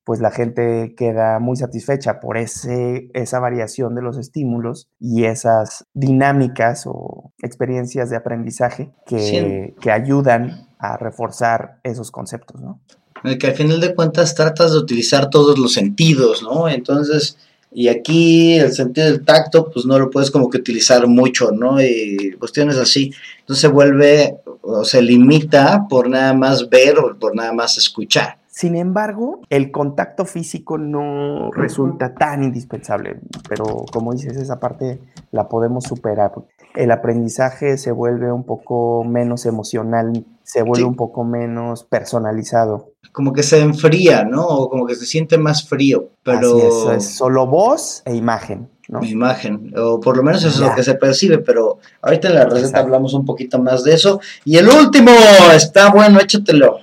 pues 0.03 0.19
la 0.19 0.31
gente 0.31 0.95
queda 0.97 1.37
muy 1.37 1.57
satisfecha 1.57 2.19
por 2.19 2.37
ese, 2.37 3.11
esa 3.13 3.39
variación 3.39 3.93
de 3.93 4.01
los 4.01 4.17
estímulos 4.17 4.89
y 4.99 5.25
esas 5.25 5.85
dinámicas 5.93 6.87
o 6.87 7.33
experiencias 7.43 8.09
de 8.09 8.15
aprendizaje 8.15 8.91
que, 9.05 9.75
que 9.79 9.91
ayudan 9.91 10.69
a 10.79 10.97
reforzar 10.97 11.79
esos 11.83 12.09
conceptos, 12.09 12.59
¿no? 12.59 12.81
En 13.23 13.31
el 13.31 13.37
que 13.37 13.47
al 13.47 13.55
final 13.55 13.79
de 13.79 13.95
cuentas 13.95 14.35
tratas 14.35 14.71
de 14.71 14.79
utilizar 14.79 15.29
todos 15.29 15.57
los 15.57 15.73
sentidos, 15.73 16.43
¿no? 16.43 16.67
Entonces, 16.69 17.37
y 17.71 17.87
aquí 17.87 18.55
el 18.59 18.73
sentido 18.73 19.07
del 19.07 19.23
tacto, 19.23 19.71
pues 19.71 19.85
no 19.85 19.97
lo 19.97 20.09
puedes 20.09 20.29
como 20.29 20.49
que 20.49 20.57
utilizar 20.57 21.07
mucho, 21.07 21.51
¿no? 21.51 21.81
Y 21.81 22.35
cuestiones 22.37 22.77
así. 22.77 23.13
Entonces 23.39 23.61
se 23.61 23.67
vuelve 23.69 24.37
o 24.61 24.83
se 24.83 25.01
limita 25.01 25.87
por 25.89 26.09
nada 26.09 26.33
más 26.33 26.69
ver 26.69 26.99
o 26.99 27.17
por 27.17 27.35
nada 27.35 27.53
más 27.53 27.77
escuchar. 27.77 28.37
Sin 28.49 28.75
embargo, 28.75 29.39
el 29.49 29.71
contacto 29.71 30.25
físico 30.25 30.77
no 30.77 31.51
resulta 31.51 32.13
tan 32.13 32.43
indispensable, 32.43 33.21
pero 33.47 33.85
como 33.91 34.11
dices, 34.11 34.35
esa 34.35 34.59
parte 34.59 34.99
la 35.31 35.47
podemos 35.47 35.85
superar. 35.85 36.33
El 36.75 36.91
aprendizaje 36.91 37.77
se 37.77 37.93
vuelve 37.93 38.31
un 38.31 38.43
poco 38.43 39.05
menos 39.05 39.45
emocional, 39.45 40.25
se 40.43 40.61
vuelve 40.61 40.85
un 40.85 40.95
poco 40.95 41.23
menos 41.23 41.85
personalizado 41.85 42.90
como 43.11 43.33
que 43.33 43.43
se 43.43 43.59
enfría, 43.59 44.23
¿no? 44.23 44.45
O 44.45 44.69
como 44.69 44.85
que 44.85 44.95
se 44.95 45.05
siente 45.05 45.37
más 45.37 45.67
frío, 45.67 46.09
pero... 46.23 46.91
es, 46.93 47.15
solo 47.15 47.47
voz 47.47 48.01
e 48.05 48.15
imagen, 48.15 48.69
¿no? 48.87 49.03
Imagen, 49.03 49.73
o 49.77 49.99
por 49.99 50.17
lo 50.17 50.23
menos 50.23 50.43
eso 50.43 50.63
es 50.63 50.69
lo 50.69 50.75
que 50.75 50.83
se 50.83 50.95
percibe, 50.95 51.39
pero 51.39 51.79
ahorita 52.01 52.29
en 52.29 52.35
la 52.35 52.45
receta 52.45 52.79
hablamos 52.79 53.13
un 53.13 53.25
poquito 53.25 53.59
más 53.59 53.83
de 53.83 53.93
eso. 53.93 54.19
Y 54.45 54.57
el 54.57 54.67
último, 54.67 55.11
está 55.53 55.91
bueno, 55.91 56.19
échatelo. 56.19 56.79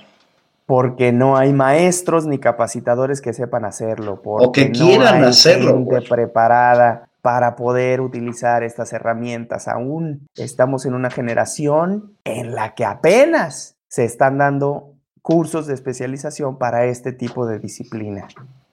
Porque 0.65 1.11
no 1.11 1.35
hay 1.35 1.51
maestros 1.51 2.27
ni 2.27 2.37
capacitadores 2.37 3.21
que 3.21 3.33
sepan 3.33 3.65
hacerlo. 3.65 4.21
o 4.23 4.51
que 4.51 4.71
quieran 4.71 5.23
hacerlo. 5.23 5.73
Gente 5.73 6.01
preparada 6.07 7.09
para 7.21 7.55
poder 7.55 8.01
utilizar 8.01 8.63
estas 8.63 8.93
herramientas. 8.93 9.67
Aún 9.67 10.27
estamos 10.35 10.85
en 10.85 10.93
una 10.93 11.09
generación 11.09 12.13
en 12.23 12.53
la 12.53 12.75
que 12.75 12.85
apenas 12.85 13.75
se 13.87 14.05
están 14.05 14.37
dando 14.37 14.93
cursos 15.21 15.67
de 15.67 15.73
especialización 15.73 16.57
para 16.57 16.85
este 16.85 17.11
tipo 17.11 17.45
de 17.45 17.59
disciplina. 17.59 18.27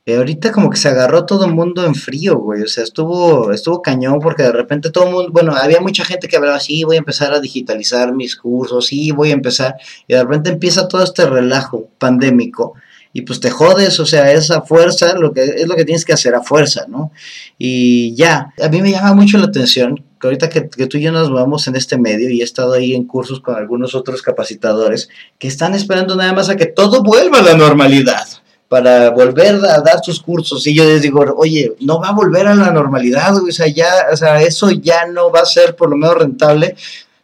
Y 0.09 0.13
ahorita 0.13 0.53
como 0.53 0.71
que 0.71 0.77
se 0.77 0.89
agarró 0.89 1.27
todo 1.27 1.47
el 1.47 1.53
mundo 1.53 1.85
en 1.85 1.97
frío, 1.97 2.39
güey. 2.39 2.63
O 2.63 2.69
sea, 2.69 2.85
estuvo, 2.85 3.51
estuvo 3.51 3.83
cañón 3.83 4.21
porque 4.21 4.45
de 4.45 4.53
repente 4.53 4.91
todo 4.91 5.09
el 5.09 5.13
mundo, 5.13 5.33
bueno, 5.33 5.53
había 5.57 5.81
mucha 5.81 6.05
gente 6.05 6.29
que 6.29 6.37
hablaba, 6.37 6.61
sí, 6.61 6.85
voy 6.85 6.95
a 6.95 7.01
empezar 7.01 7.35
a 7.35 7.41
digitalizar 7.41 8.13
mis 8.15 8.37
cursos, 8.37 8.87
sí, 8.87 9.11
voy 9.11 9.31
a 9.31 9.35
empezar. 9.35 9.75
Y 10.07 10.15
de 10.15 10.23
repente 10.23 10.51
empieza 10.51 10.87
todo 10.87 11.03
este 11.03 11.27
relajo 11.27 11.89
pandémico 11.99 12.75
y 13.17 13.23
pues 13.23 13.41
te 13.41 13.51
jodes, 13.51 13.99
o 13.99 14.05
sea, 14.05 14.31
esa 14.31 14.61
fuerza, 14.61 15.15
lo 15.15 15.33
que 15.33 15.43
es 15.43 15.67
lo 15.67 15.75
que 15.75 15.87
tienes 15.87 16.05
que 16.05 16.13
hacer 16.13 16.35
a 16.35 16.43
fuerza, 16.43 16.85
¿no? 16.87 17.13
Y 17.57 18.15
ya, 18.15 18.53
a 18.63 18.69
mí 18.69 18.83
me 18.83 18.91
llama 18.91 19.15
mucho 19.15 19.39
la 19.39 19.47
atención 19.47 20.05
que 20.21 20.27
ahorita 20.27 20.51
que, 20.51 20.61
tú 20.61 20.99
y 20.99 21.01
yo 21.01 21.13
nos 21.13 21.33
vamos 21.33 21.67
en 21.67 21.77
este 21.77 21.97
medio 21.97 22.29
y 22.29 22.43
he 22.43 22.45
estado 22.45 22.75
ahí 22.75 22.95
en 22.95 23.05
cursos 23.07 23.41
con 23.41 23.55
algunos 23.55 23.95
otros 23.95 24.21
capacitadores 24.21 25.09
que 25.39 25.49
están 25.49 25.73
esperando 25.73 26.15
nada 26.15 26.35
más 26.35 26.51
a 26.51 26.57
que 26.57 26.67
todo 26.67 27.03
vuelva 27.03 27.39
a 27.39 27.43
la 27.43 27.55
normalidad 27.55 28.27
para 28.69 29.09
volver 29.09 29.55
a 29.65 29.81
dar 29.81 30.01
sus 30.05 30.21
cursos 30.21 30.67
y 30.67 30.75
yo 30.75 30.85
les 30.85 31.01
digo, 31.01 31.25
oye, 31.39 31.73
no 31.81 31.99
va 31.99 32.09
a 32.09 32.13
volver 32.13 32.47
a 32.47 32.55
la 32.55 32.71
normalidad, 32.71 33.35
o 33.35 33.51
sea, 33.51 33.69
ya, 33.69 34.09
o 34.13 34.17
sea, 34.17 34.43
eso 34.43 34.71
ya 34.73 35.07
no 35.07 35.31
va 35.31 35.41
a 35.41 35.47
ser 35.47 35.75
por 35.75 35.89
lo 35.89 35.97
menos 35.97 36.19
rentable 36.19 36.77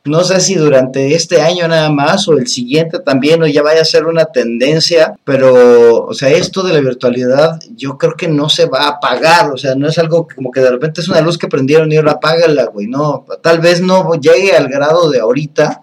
no 0.05 0.25
sé 0.25 0.41
si 0.41 0.55
durante 0.57 1.15
este 1.15 1.41
año 1.41 1.69
nada 1.69 1.91
más 1.91 2.27
o 2.27 2.33
el 2.33 2.49
siguiente 2.49 2.99
también 2.99 3.43
o 3.43 3.47
ya 3.47 3.63
vaya 3.63 3.83
a 3.83 3.85
ser 3.85 4.07
una 4.07 4.25
tendencia, 4.25 5.15
pero, 5.25 6.05
o 6.05 6.15
sea, 6.15 6.31
esto 6.31 6.63
de 6.63 6.73
la 6.73 6.81
virtualidad 6.81 7.61
yo 7.77 7.99
creo 7.99 8.15
que 8.15 8.27
no 8.29 8.49
se 8.49 8.67
va 8.67 8.85
a 8.85 8.89
apagar, 8.89 9.53
o 9.53 9.57
sea, 9.57 9.75
no 9.77 9.89
es 9.89 9.99
algo 9.99 10.27
como 10.35 10.51
que 10.51 10.61
de 10.61 10.71
repente 10.71 11.01
es 11.01 11.09
una 11.09 11.21
luz 11.21 11.39
que 11.39 11.49
prendieron 11.49 11.93
y 11.93 11.97
ahora 11.97 12.13
apágala, 12.13 12.67
güey, 12.67 12.89
no, 12.89 13.25
tal 13.43 13.61
vez 13.61 13.81
no 13.81 14.15
llegue 14.15 14.57
al 14.57 14.69
grado 14.69 15.09
de 15.09 15.21
ahorita, 15.21 15.83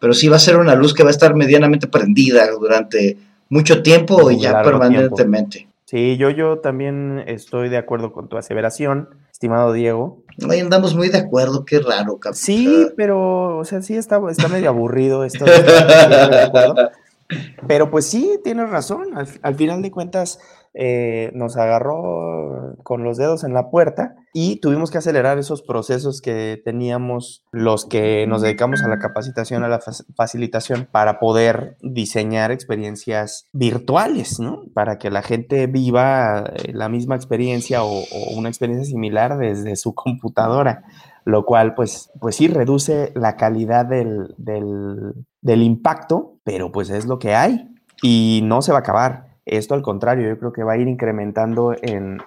pero 0.00 0.14
sí 0.14 0.28
va 0.28 0.36
a 0.36 0.40
ser 0.40 0.56
una 0.56 0.74
luz 0.74 0.92
que 0.92 1.04
va 1.04 1.10
a 1.10 1.12
estar 1.12 1.34
medianamente 1.34 1.86
prendida 1.86 2.50
durante 2.50 3.18
mucho 3.48 3.82
tiempo 3.82 4.30
y 4.30 4.40
ya 4.40 4.62
permanentemente. 4.62 5.68
Sí, 5.84 6.16
yo, 6.16 6.30
yo 6.30 6.58
también 6.58 7.22
estoy 7.26 7.68
de 7.68 7.76
acuerdo 7.76 8.12
con 8.12 8.28
tu 8.28 8.36
aseveración 8.36 9.08
estimado 9.40 9.72
Diego. 9.72 10.22
Ahí 10.50 10.60
andamos 10.60 10.94
muy 10.94 11.08
de 11.08 11.16
acuerdo, 11.16 11.64
qué 11.64 11.80
raro, 11.80 12.18
capitán. 12.18 12.34
Sí, 12.34 12.88
pero, 12.94 13.56
o 13.56 13.64
sea, 13.64 13.80
sí 13.80 13.96
está, 13.96 14.20
está 14.30 14.48
medio 14.48 14.68
aburrido 14.68 15.24
esto. 15.24 15.46
pero 17.66 17.90
pues 17.90 18.06
sí, 18.06 18.38
tienes 18.44 18.68
razón. 18.68 19.14
al, 19.40 19.54
final 19.54 19.80
de 19.80 19.90
cuentas, 19.90 20.40
eh, 20.74 21.30
nos 21.34 21.56
agarró 21.56 22.76
con 22.84 23.02
los 23.02 23.16
dedos 23.16 23.42
en 23.42 23.54
la 23.54 23.70
puerta 23.70 24.14
y 24.32 24.60
tuvimos 24.60 24.90
que 24.90 24.98
acelerar 24.98 25.38
esos 25.38 25.62
procesos 25.62 26.20
que 26.20 26.60
teníamos 26.64 27.44
los 27.50 27.86
que 27.86 28.26
nos 28.28 28.42
dedicamos 28.42 28.82
a 28.82 28.88
la 28.88 29.00
capacitación, 29.00 29.64
a 29.64 29.68
la 29.68 29.80
facilitación, 30.14 30.88
para 30.90 31.18
poder 31.18 31.76
diseñar 31.82 32.52
experiencias 32.52 33.46
virtuales, 33.52 34.38
¿no? 34.38 34.62
Para 34.72 34.98
que 34.98 35.10
la 35.10 35.22
gente 35.22 35.66
viva 35.66 36.44
eh, 36.54 36.72
la 36.72 36.88
misma 36.88 37.16
experiencia 37.16 37.82
o, 37.82 38.04
una 38.36 38.48
experiencia 38.48 38.86
similar 38.86 39.38
desde 39.38 39.76
su 39.76 39.94
computadora 39.94 40.84
lo 41.24 41.44
cual 41.44 41.74
pues, 41.74 42.10
pues 42.18 42.36
sí 42.36 42.48
reduce 42.48 43.12
la 43.14 43.36
calidad 43.36 43.84
del, 43.84 44.34
del, 44.38 45.62
impacto, 45.62 46.38
pero 46.44 46.72
pues 46.72 46.88
es 46.88 47.04
lo 47.04 47.18
que 47.18 47.34
hay 47.34 47.68
y 48.02 48.40
no 48.44 48.62
se 48.62 48.72
va 48.72 48.78
a 48.78 48.80
acabar. 48.80 49.29
Esto 49.46 49.74
al 49.74 49.82
contrario, 49.82 50.28
yo 50.28 50.38
creo 50.38 50.52
que 50.52 50.62
va 50.62 50.72
a 50.72 50.76
ir 50.76 50.88
incrementando 50.88 51.74
en, 51.80 52.22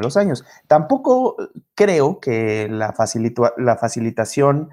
los 0.00 0.16
años. 0.16 0.44
Tampoco 0.66 1.36
creo 1.74 2.20
que 2.20 2.68
la, 2.70 2.94
la 3.56 3.76
facilitación 3.76 4.70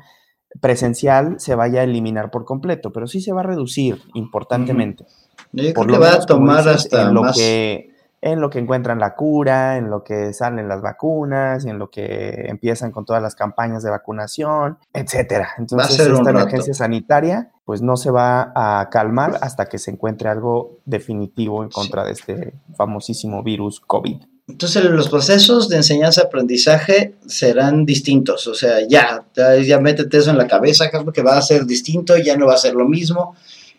presencial 0.62 1.40
se 1.40 1.56
vaya 1.56 1.82
a 1.82 1.84
eliminar 1.84 2.32
por 2.32 2.46
completo, 2.46 2.92
pero 2.92 3.08
sí 3.08 3.22
se 3.22 3.34
va 3.34 3.42
a 3.42 3.44
reducir 3.44 4.02
importantemente. 4.14 5.06
Yo 5.52 5.74
creo 5.74 5.88
que 5.88 5.98
va 5.98 6.14
a 6.14 6.20
tomar 6.20 6.68
hasta 6.68 7.12
lo 7.12 7.24
más... 7.24 7.38
que 7.38 7.96
en 8.22 8.42
lo 8.42 8.50
que 8.50 8.58
encuentran 8.58 8.98
la 8.98 9.14
cura, 9.14 9.78
en 9.78 9.92
lo 9.92 10.04
que 10.04 10.34
salen 10.34 10.68
las 10.68 10.82
vacunas, 10.82 11.64
en 11.66 11.78
lo 11.78 11.92
que 11.92 12.48
empiezan 12.48 12.92
con 12.92 13.06
todas 13.06 13.22
las 13.22 13.36
campañas 13.36 13.84
de 13.84 13.92
vacunación, 13.92 14.80
etcétera. 14.94 15.50
Entonces, 15.60 16.00
esta 16.00 16.30
emergencia 16.32 16.74
sanitaria 16.74 17.52
pues 17.66 17.82
no 17.82 17.98
se 17.98 18.12
va 18.12 18.52
a 18.56 18.90
calmar 18.92 19.40
hasta 19.42 19.66
que 19.66 19.80
se 19.80 19.92
encuentre 19.92 20.30
algo 20.30 20.80
definitivo 20.86 21.64
en 21.64 21.70
contra 21.70 22.06
de 22.06 22.12
este 22.12 22.54
famosísimo 22.78 23.44
virus 23.44 23.80
COVID. 23.80 24.18
Entonces 24.48 24.84
los 24.86 25.10
procesos 25.10 25.68
de 25.70 25.78
enseñanza-aprendizaje 25.78 27.16
serán 27.26 27.84
distintos, 27.84 28.46
o 28.46 28.54
sea, 28.54 28.88
ya, 28.88 29.26
ya, 29.66 29.80
métete 29.80 30.20
eso 30.20 30.30
en 30.30 30.38
la 30.38 30.48
cabeza, 30.48 30.92
que 30.92 31.24
va 31.24 31.36
a 31.36 31.42
ser 31.42 31.66
distinto, 31.66 32.16
ya 32.18 32.38
no 32.38 32.46
va 32.46 32.54
a 32.54 32.58
ser 32.58 32.76
lo 32.76 32.88
mismo, 32.88 33.36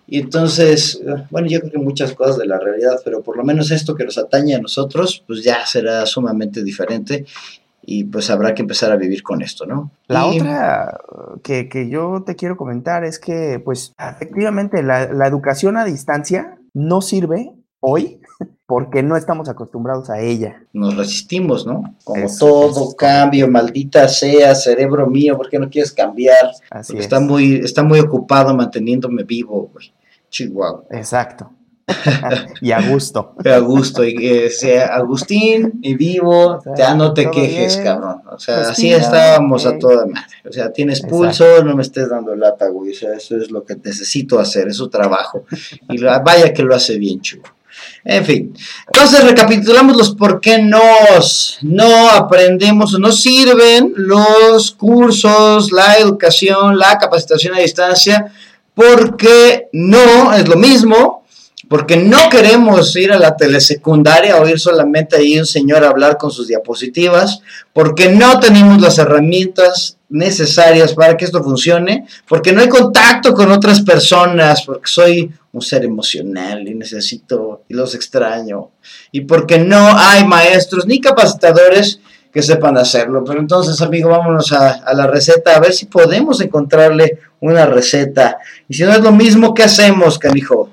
Y 0.09 0.19
entonces, 0.19 1.01
bueno, 1.31 1.49
yo 1.49 1.61
creo 1.61 1.73
que 1.73 1.79
muchas 1.79 2.13
cosas 2.13 2.39
de 2.39 2.47
la 2.47 2.59
realidad, 2.59 3.01
pero 3.05 3.23
por 3.23 3.37
lo 3.37 3.45
menos 3.45 3.71
esto 3.71 3.95
que 3.95 4.05
nos 4.05 4.19
atañe 4.19 4.55
a 4.55 4.61
nosotros, 4.61 5.23
pues 5.27 5.43
ya 5.43 5.67
será 5.67 6.07
sumamente 6.07 6.63
diferente 6.63 7.27
y 7.87 8.05
pues 8.05 8.29
habrá 8.31 8.53
que 8.53 8.63
empezar 8.63 8.91
a 8.91 8.97
vivir 8.97 9.23
con 9.23 9.43
esto, 9.43 9.65
¿no? 9.65 9.93
La 10.09 10.27
otra 10.27 10.99
que, 11.45 11.69
que, 11.69 11.89
yo 11.89 12.25
te 12.27 12.35
quiero 12.35 12.57
comentar 12.57 13.05
es 13.05 13.21
que, 13.21 13.63
pues, 13.65 13.95
efectivamente, 13.97 14.83
la, 14.83 15.13
la 15.13 15.27
educación 15.29 15.77
a 15.77 15.85
distancia 15.85 16.59
no 16.75 17.01
sirve 17.01 17.53
hoy 17.79 18.21
porque 18.67 19.05
no 19.05 19.17
estamos 19.17 19.49
acostumbrados 19.49 20.11
a 20.11 20.21
ella. 20.21 20.65
Nos 20.73 20.97
resistimos, 20.97 21.65
¿no? 21.65 21.97
Como 22.03 22.27
todo 22.37 22.95
cambio, 22.97 23.47
maldita 23.47 24.09
sea, 24.09 24.57
cerebro 24.57 25.07
mío, 25.07 25.37
¿por 25.37 25.49
qué 25.49 25.61
no 25.61 25.71
quieres 25.71 25.93
cambiar? 25.93 26.51
Así 26.71 26.99
Está 26.99 27.21
muy, 27.21 27.57
está 27.57 27.85
muy 27.85 28.01
ocupado 28.01 28.53
manteniéndome 28.53 29.23
vivo, 29.23 29.71
güey. 29.73 29.93
Chihuahua. 30.29 30.85
Exacto. 30.91 31.53
y 32.61 32.73
a 32.73 32.81
gusto. 32.81 33.35
A 33.45 33.59
gusto, 33.59 34.05
y 34.05 34.51
sea 34.51 34.87
Agustín 34.97 35.79
y 35.83 35.95
vivo, 35.95 36.61
ya 36.77 36.95
no 36.95 37.15
te 37.15 37.31
quejes, 37.31 37.77
cabrón. 37.77 38.23
O 38.31 38.39
sea, 38.39 38.57
pues 38.57 38.69
así 38.69 38.93
estábamos 38.93 39.67
a 39.67 39.79
toda 39.79 40.07
madre. 40.07 40.27
O 40.49 40.53
sea, 40.53 40.73
tienes 40.73 41.01
pulso, 41.01 41.63
no 41.63 41.77
me 41.77 41.83
estés 41.83 42.09
dando 42.09 42.35
lata, 42.35 42.69
güey. 42.69 42.91
O 42.91 42.95
sea, 42.95 43.15
eso 43.15 43.37
es 43.37 43.51
lo 43.51 43.65
que 43.65 43.77
necesito 43.77 44.41
hacer, 44.41 44.69
es 44.69 44.77
su 44.77 44.89
trabajo. 44.89 45.45
Y 45.89 46.03
vaya 46.03 46.53
que 46.53 46.63
lo 46.63 46.75
hace 46.75 46.99
bien, 46.99 47.21
chulo. 47.21 47.45
En 48.05 48.25
fin, 48.25 48.55
entonces 48.87 49.23
recapitulamos 49.23 49.97
los 49.97 50.15
por 50.15 50.41
qué 50.41 50.63
nos 50.63 51.59
no 51.61 52.09
aprendemos 52.11 52.95
o 52.95 52.99
no 52.99 53.13
sirven 53.13 53.93
los 53.97 54.71
cursos, 54.71 55.73
la 55.73 55.97
educación, 55.97 56.79
la 56.79 56.97
capacitación 56.99 57.55
a 57.55 57.59
distancia, 57.59 58.33
porque 58.75 59.69
no 59.73 60.33
es 60.33 60.49
lo 60.49 60.57
mismo 60.57 61.16
porque 61.69 61.97
no 61.97 62.29
queremos 62.31 62.95
ir 62.97 63.13
a 63.13 63.19
la 63.19 63.37
telesecundaria 63.37 64.37
o 64.37 64.49
ir 64.49 64.61
solamente 64.61 65.17
ahí 65.17 65.39
un 65.39 65.47
señor 65.47 65.85
a 65.85 65.89
hablar 65.89 66.17
con 66.17 66.31
sus 66.31 66.47
diapositivas, 66.47 67.41
porque 67.73 68.09
no 68.09 68.39
tenemos 68.39 68.81
las 68.81 68.99
herramientas 68.99 69.99
necesarias 70.09 70.95
para 70.95 71.17
que 71.17 71.25
esto 71.25 71.43
funcione, 71.43 72.07
porque 72.29 72.53
no 72.53 72.61
hay 72.61 72.69
contacto 72.69 73.35
con 73.35 73.51
otras 73.51 73.83
personas, 73.83 74.63
porque 74.63 74.87
soy 74.87 75.31
un 75.53 75.63
ser 75.63 75.85
emocional 75.85 76.67
y 76.69 76.75
necesito 76.75 77.63
y 77.69 77.75
los 77.75 77.95
extraño, 77.95 78.71
y 79.11 79.23
porque 79.23 79.59
no 79.59 79.99
hay 79.99 80.25
maestros 80.25 80.87
ni 80.87 81.01
capacitadores 81.01 82.01
que 82.33 82.43
sepan 82.43 82.77
hacerlo. 82.77 83.25
Pero 83.25 83.41
entonces, 83.41 83.81
amigo, 83.81 84.11
vámonos 84.11 84.53
a, 84.53 84.75
a, 84.85 84.95
la 84.95 85.07
receta, 85.07 85.57
a 85.57 85.61
ver 85.61 85.73
si 85.73 85.87
podemos 85.87 86.41
encontrarle 86.41 87.19
una 87.41 87.67
receta. 87.67 88.39
Y 88.69 88.75
si 88.75 88.85
no 88.85 88.93
es 88.93 89.01
lo 89.01 89.11
mismo, 89.11 89.55
¿qué 89.55 89.63
hacemos, 89.65 90.19
canijo? 90.19 90.71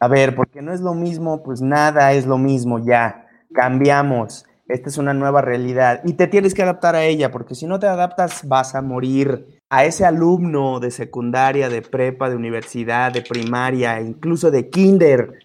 A 0.00 0.08
ver, 0.08 0.34
porque 0.36 0.62
no 0.62 0.72
es 0.72 0.80
lo 0.80 0.94
mismo, 0.94 1.42
pues 1.42 1.60
nada 1.60 2.12
es 2.12 2.26
lo 2.26 2.38
mismo 2.38 2.78
ya. 2.78 3.26
Cambiamos. 3.52 4.44
Esta 4.68 4.90
es 4.90 4.98
una 4.98 5.14
nueva 5.14 5.40
realidad 5.40 6.02
y 6.04 6.12
te 6.12 6.26
tienes 6.26 6.52
que 6.52 6.62
adaptar 6.62 6.94
a 6.94 7.04
ella, 7.04 7.30
porque 7.32 7.54
si 7.54 7.66
no 7.66 7.78
te 7.78 7.86
adaptas 7.86 8.46
vas 8.46 8.74
a 8.74 8.82
morir. 8.82 9.58
A 9.70 9.84
ese 9.84 10.06
alumno 10.06 10.80
de 10.80 10.90
secundaria, 10.90 11.68
de 11.68 11.82
prepa, 11.82 12.30
de 12.30 12.36
universidad, 12.36 13.12
de 13.12 13.22
primaria, 13.22 14.00
incluso 14.00 14.50
de 14.50 14.70
kinder, 14.70 15.40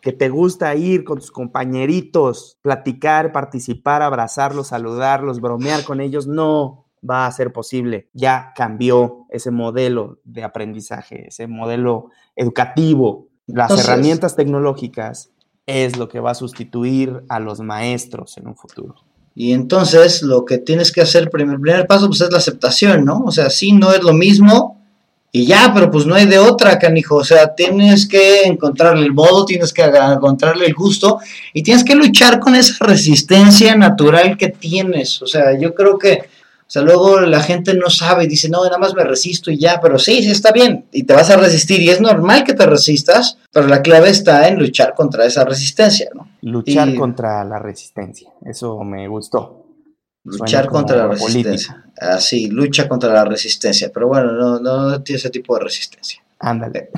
que 0.00 0.12
te 0.12 0.28
gusta 0.28 0.74
ir 0.74 1.04
con 1.04 1.18
tus 1.18 1.30
compañeritos, 1.30 2.58
platicar, 2.60 3.30
participar, 3.30 4.02
abrazarlos, 4.02 4.68
saludarlos, 4.68 5.40
bromear 5.40 5.84
con 5.84 6.00
ellos, 6.00 6.26
no 6.26 6.86
va 7.08 7.26
a 7.26 7.32
ser 7.32 7.52
posible. 7.52 8.08
Ya 8.12 8.52
cambió 8.56 9.26
ese 9.30 9.52
modelo 9.52 10.18
de 10.24 10.42
aprendizaje, 10.42 11.28
ese 11.28 11.46
modelo 11.46 12.10
educativo 12.34 13.28
las 13.46 13.70
herramientas 13.78 14.36
tecnológicas 14.36 15.30
es 15.66 15.96
lo 15.96 16.08
que 16.08 16.20
va 16.20 16.32
a 16.32 16.34
sustituir 16.34 17.22
a 17.28 17.40
los 17.40 17.60
maestros 17.60 18.36
en 18.38 18.48
un 18.48 18.56
futuro. 18.56 18.96
Y 19.34 19.52
entonces 19.52 20.22
lo 20.22 20.44
que 20.44 20.58
tienes 20.58 20.92
que 20.92 21.00
hacer, 21.00 21.22
el 21.22 21.30
primer, 21.30 21.58
primer 21.58 21.86
paso, 21.86 22.06
pues 22.06 22.20
es 22.20 22.30
la 22.30 22.38
aceptación, 22.38 23.04
¿no? 23.04 23.22
O 23.24 23.30
sea, 23.30 23.48
sí, 23.50 23.72
no 23.72 23.92
es 23.92 24.02
lo 24.02 24.12
mismo 24.12 24.82
y 25.34 25.46
ya, 25.46 25.72
pero 25.72 25.90
pues 25.90 26.04
no 26.04 26.14
hay 26.14 26.26
de 26.26 26.38
otra, 26.38 26.78
canijo. 26.78 27.16
O 27.16 27.24
sea, 27.24 27.54
tienes 27.54 28.06
que 28.06 28.42
encontrarle 28.42 29.06
el 29.06 29.14
modo, 29.14 29.46
tienes 29.46 29.72
que 29.72 29.82
encontrarle 29.82 30.66
el 30.66 30.74
gusto 30.74 31.20
y 31.54 31.62
tienes 31.62 31.84
que 31.84 31.94
luchar 31.94 32.38
con 32.38 32.54
esa 32.54 32.84
resistencia 32.84 33.74
natural 33.74 34.36
que 34.36 34.48
tienes. 34.48 35.22
O 35.22 35.26
sea, 35.26 35.58
yo 35.58 35.74
creo 35.74 35.98
que 35.98 36.28
sea, 36.72 36.80
luego 36.80 37.20
la 37.20 37.42
gente 37.42 37.74
no 37.74 37.90
sabe, 37.90 38.26
dice, 38.26 38.48
no, 38.48 38.64
nada 38.64 38.78
más 38.78 38.94
me 38.94 39.04
resisto 39.04 39.50
y 39.50 39.58
ya, 39.58 39.78
pero 39.82 39.98
sí, 39.98 40.22
sí 40.22 40.30
está 40.30 40.52
bien, 40.52 40.86
y 40.90 41.02
te 41.02 41.12
vas 41.12 41.28
a 41.28 41.36
resistir, 41.36 41.82
y 41.82 41.90
es 41.90 42.00
normal 42.00 42.44
que 42.44 42.54
te 42.54 42.64
resistas, 42.64 43.36
pero 43.52 43.66
la 43.68 43.82
clave 43.82 44.08
está 44.08 44.48
en 44.48 44.58
luchar 44.58 44.94
contra 44.94 45.26
esa 45.26 45.44
resistencia, 45.44 46.08
¿no? 46.14 46.30
Luchar 46.40 46.94
contra 46.94 47.44
la 47.44 47.58
resistencia, 47.58 48.30
eso 48.46 48.82
me 48.84 49.06
gustó. 49.06 49.66
Luchar 50.24 50.68
contra 50.68 50.96
la 50.96 51.08
resistencia. 51.08 51.84
Así, 52.00 52.48
ah, 52.50 52.54
lucha 52.54 52.88
contra 52.88 53.12
la 53.12 53.26
resistencia, 53.26 53.90
pero 53.92 54.08
bueno, 54.08 54.32
no, 54.32 54.58
no 54.58 55.02
tiene 55.02 55.18
ese 55.18 55.28
tipo 55.28 55.54
de 55.56 55.64
resistencia. 55.64 56.22
Ándale. 56.38 56.88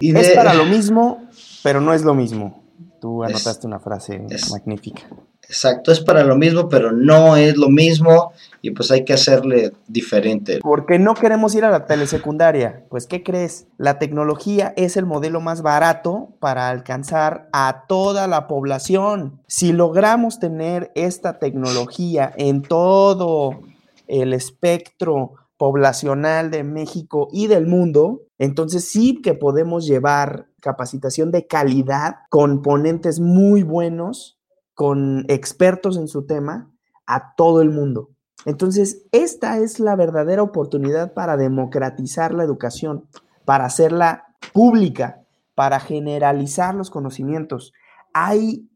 Es 0.00 0.30
para 0.30 0.52
lo 0.52 0.64
mismo, 0.64 1.28
pero 1.62 1.80
no 1.80 1.94
es 1.94 2.02
lo 2.02 2.14
mismo. 2.14 2.64
Tú 3.00 3.22
anotaste 3.22 3.68
una 3.68 3.78
frase 3.78 4.26
magnífica. 4.50 5.02
Exacto, 5.48 5.92
es 5.92 6.00
para 6.00 6.24
lo 6.24 6.36
mismo, 6.36 6.68
pero 6.68 6.92
no 6.92 7.36
es 7.36 7.56
lo 7.56 7.68
mismo 7.68 8.32
y 8.62 8.70
pues 8.70 8.90
hay 8.90 9.04
que 9.04 9.12
hacerle 9.12 9.72
diferente. 9.86 10.60
¿Por 10.60 10.86
qué 10.86 10.98
no 10.98 11.14
queremos 11.14 11.54
ir 11.54 11.64
a 11.64 11.70
la 11.70 11.86
telesecundaria? 11.86 12.84
Pues 12.88 13.06
¿qué 13.06 13.22
crees? 13.22 13.66
La 13.76 13.98
tecnología 13.98 14.72
es 14.76 14.96
el 14.96 15.06
modelo 15.06 15.40
más 15.40 15.62
barato 15.62 16.30
para 16.40 16.70
alcanzar 16.70 17.48
a 17.52 17.84
toda 17.88 18.26
la 18.26 18.46
población. 18.46 19.40
Si 19.46 19.72
logramos 19.72 20.38
tener 20.38 20.90
esta 20.94 21.38
tecnología 21.38 22.32
en 22.36 22.62
todo 22.62 23.60
el 24.06 24.32
espectro 24.32 25.34
poblacional 25.56 26.50
de 26.50 26.64
México 26.64 27.28
y 27.32 27.46
del 27.46 27.66
mundo, 27.66 28.22
entonces 28.38 28.90
sí 28.90 29.20
que 29.22 29.34
podemos 29.34 29.86
llevar 29.86 30.46
capacitación 30.60 31.30
de 31.30 31.46
calidad 31.46 32.16
con 32.30 32.62
ponentes 32.62 33.20
muy 33.20 33.62
buenos 33.62 34.38
con 34.74 35.24
expertos 35.28 35.96
en 35.96 36.08
su 36.08 36.26
tema 36.26 36.70
a 37.06 37.34
todo 37.36 37.62
el 37.62 37.70
mundo. 37.70 38.10
Entonces, 38.44 39.06
esta 39.12 39.58
es 39.58 39.80
la 39.80 39.96
verdadera 39.96 40.42
oportunidad 40.42 41.14
para 41.14 41.36
democratizar 41.36 42.34
la 42.34 42.44
educación, 42.44 43.08
para 43.44 43.64
hacerla 43.64 44.24
pública, 44.52 45.22
para 45.54 45.80
generalizar 45.80 46.74
los 46.74 46.90
conocimientos. 46.90 47.72
Hay 48.12 48.68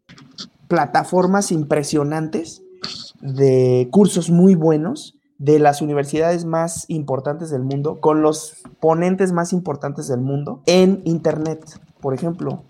plataformas 0.68 1.52
impresionantes 1.52 2.62
de 3.20 3.88
cursos 3.90 4.30
muy 4.30 4.54
buenos 4.54 5.18
de 5.38 5.58
las 5.58 5.82
universidades 5.82 6.44
más 6.44 6.84
importantes 6.88 7.50
del 7.50 7.62
mundo, 7.62 8.00
con 8.00 8.22
los 8.22 8.56
ponentes 8.80 9.32
más 9.32 9.52
importantes 9.52 10.08
del 10.08 10.20
mundo 10.20 10.62
en 10.66 11.02
Internet. 11.04 11.64
Por 12.00 12.14
ejemplo, 12.14 12.64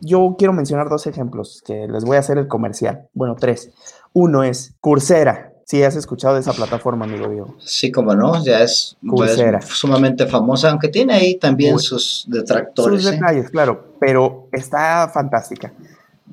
yo 0.00 0.36
quiero 0.38 0.52
mencionar 0.52 0.88
dos 0.88 1.06
ejemplos 1.06 1.62
que 1.66 1.86
les 1.88 2.04
voy 2.04 2.16
a 2.16 2.20
hacer 2.20 2.38
el 2.38 2.48
comercial. 2.48 3.08
Bueno, 3.12 3.36
tres. 3.38 3.70
Uno 4.12 4.42
es 4.42 4.74
Coursera. 4.80 5.52
Sí, 5.64 5.82
has 5.82 5.96
escuchado 5.96 6.34
de 6.34 6.40
esa 6.40 6.52
plataforma, 6.52 7.04
amigo 7.04 7.28
Diego. 7.28 7.54
Sí, 7.58 7.90
como 7.92 8.14
no, 8.14 8.44
ya 8.44 8.62
es, 8.62 8.96
pues, 9.08 9.38
sumamente 9.68 10.26
famosa, 10.26 10.70
aunque 10.70 10.88
tiene 10.88 11.14
ahí 11.14 11.38
también 11.38 11.78
sus 11.78 12.26
detractores. 12.28 13.02
Sus 13.02 13.10
¿eh? 13.10 13.14
detalles, 13.14 13.50
claro, 13.50 13.94
pero 14.00 14.48
está 14.52 15.08
fantástica. 15.08 15.72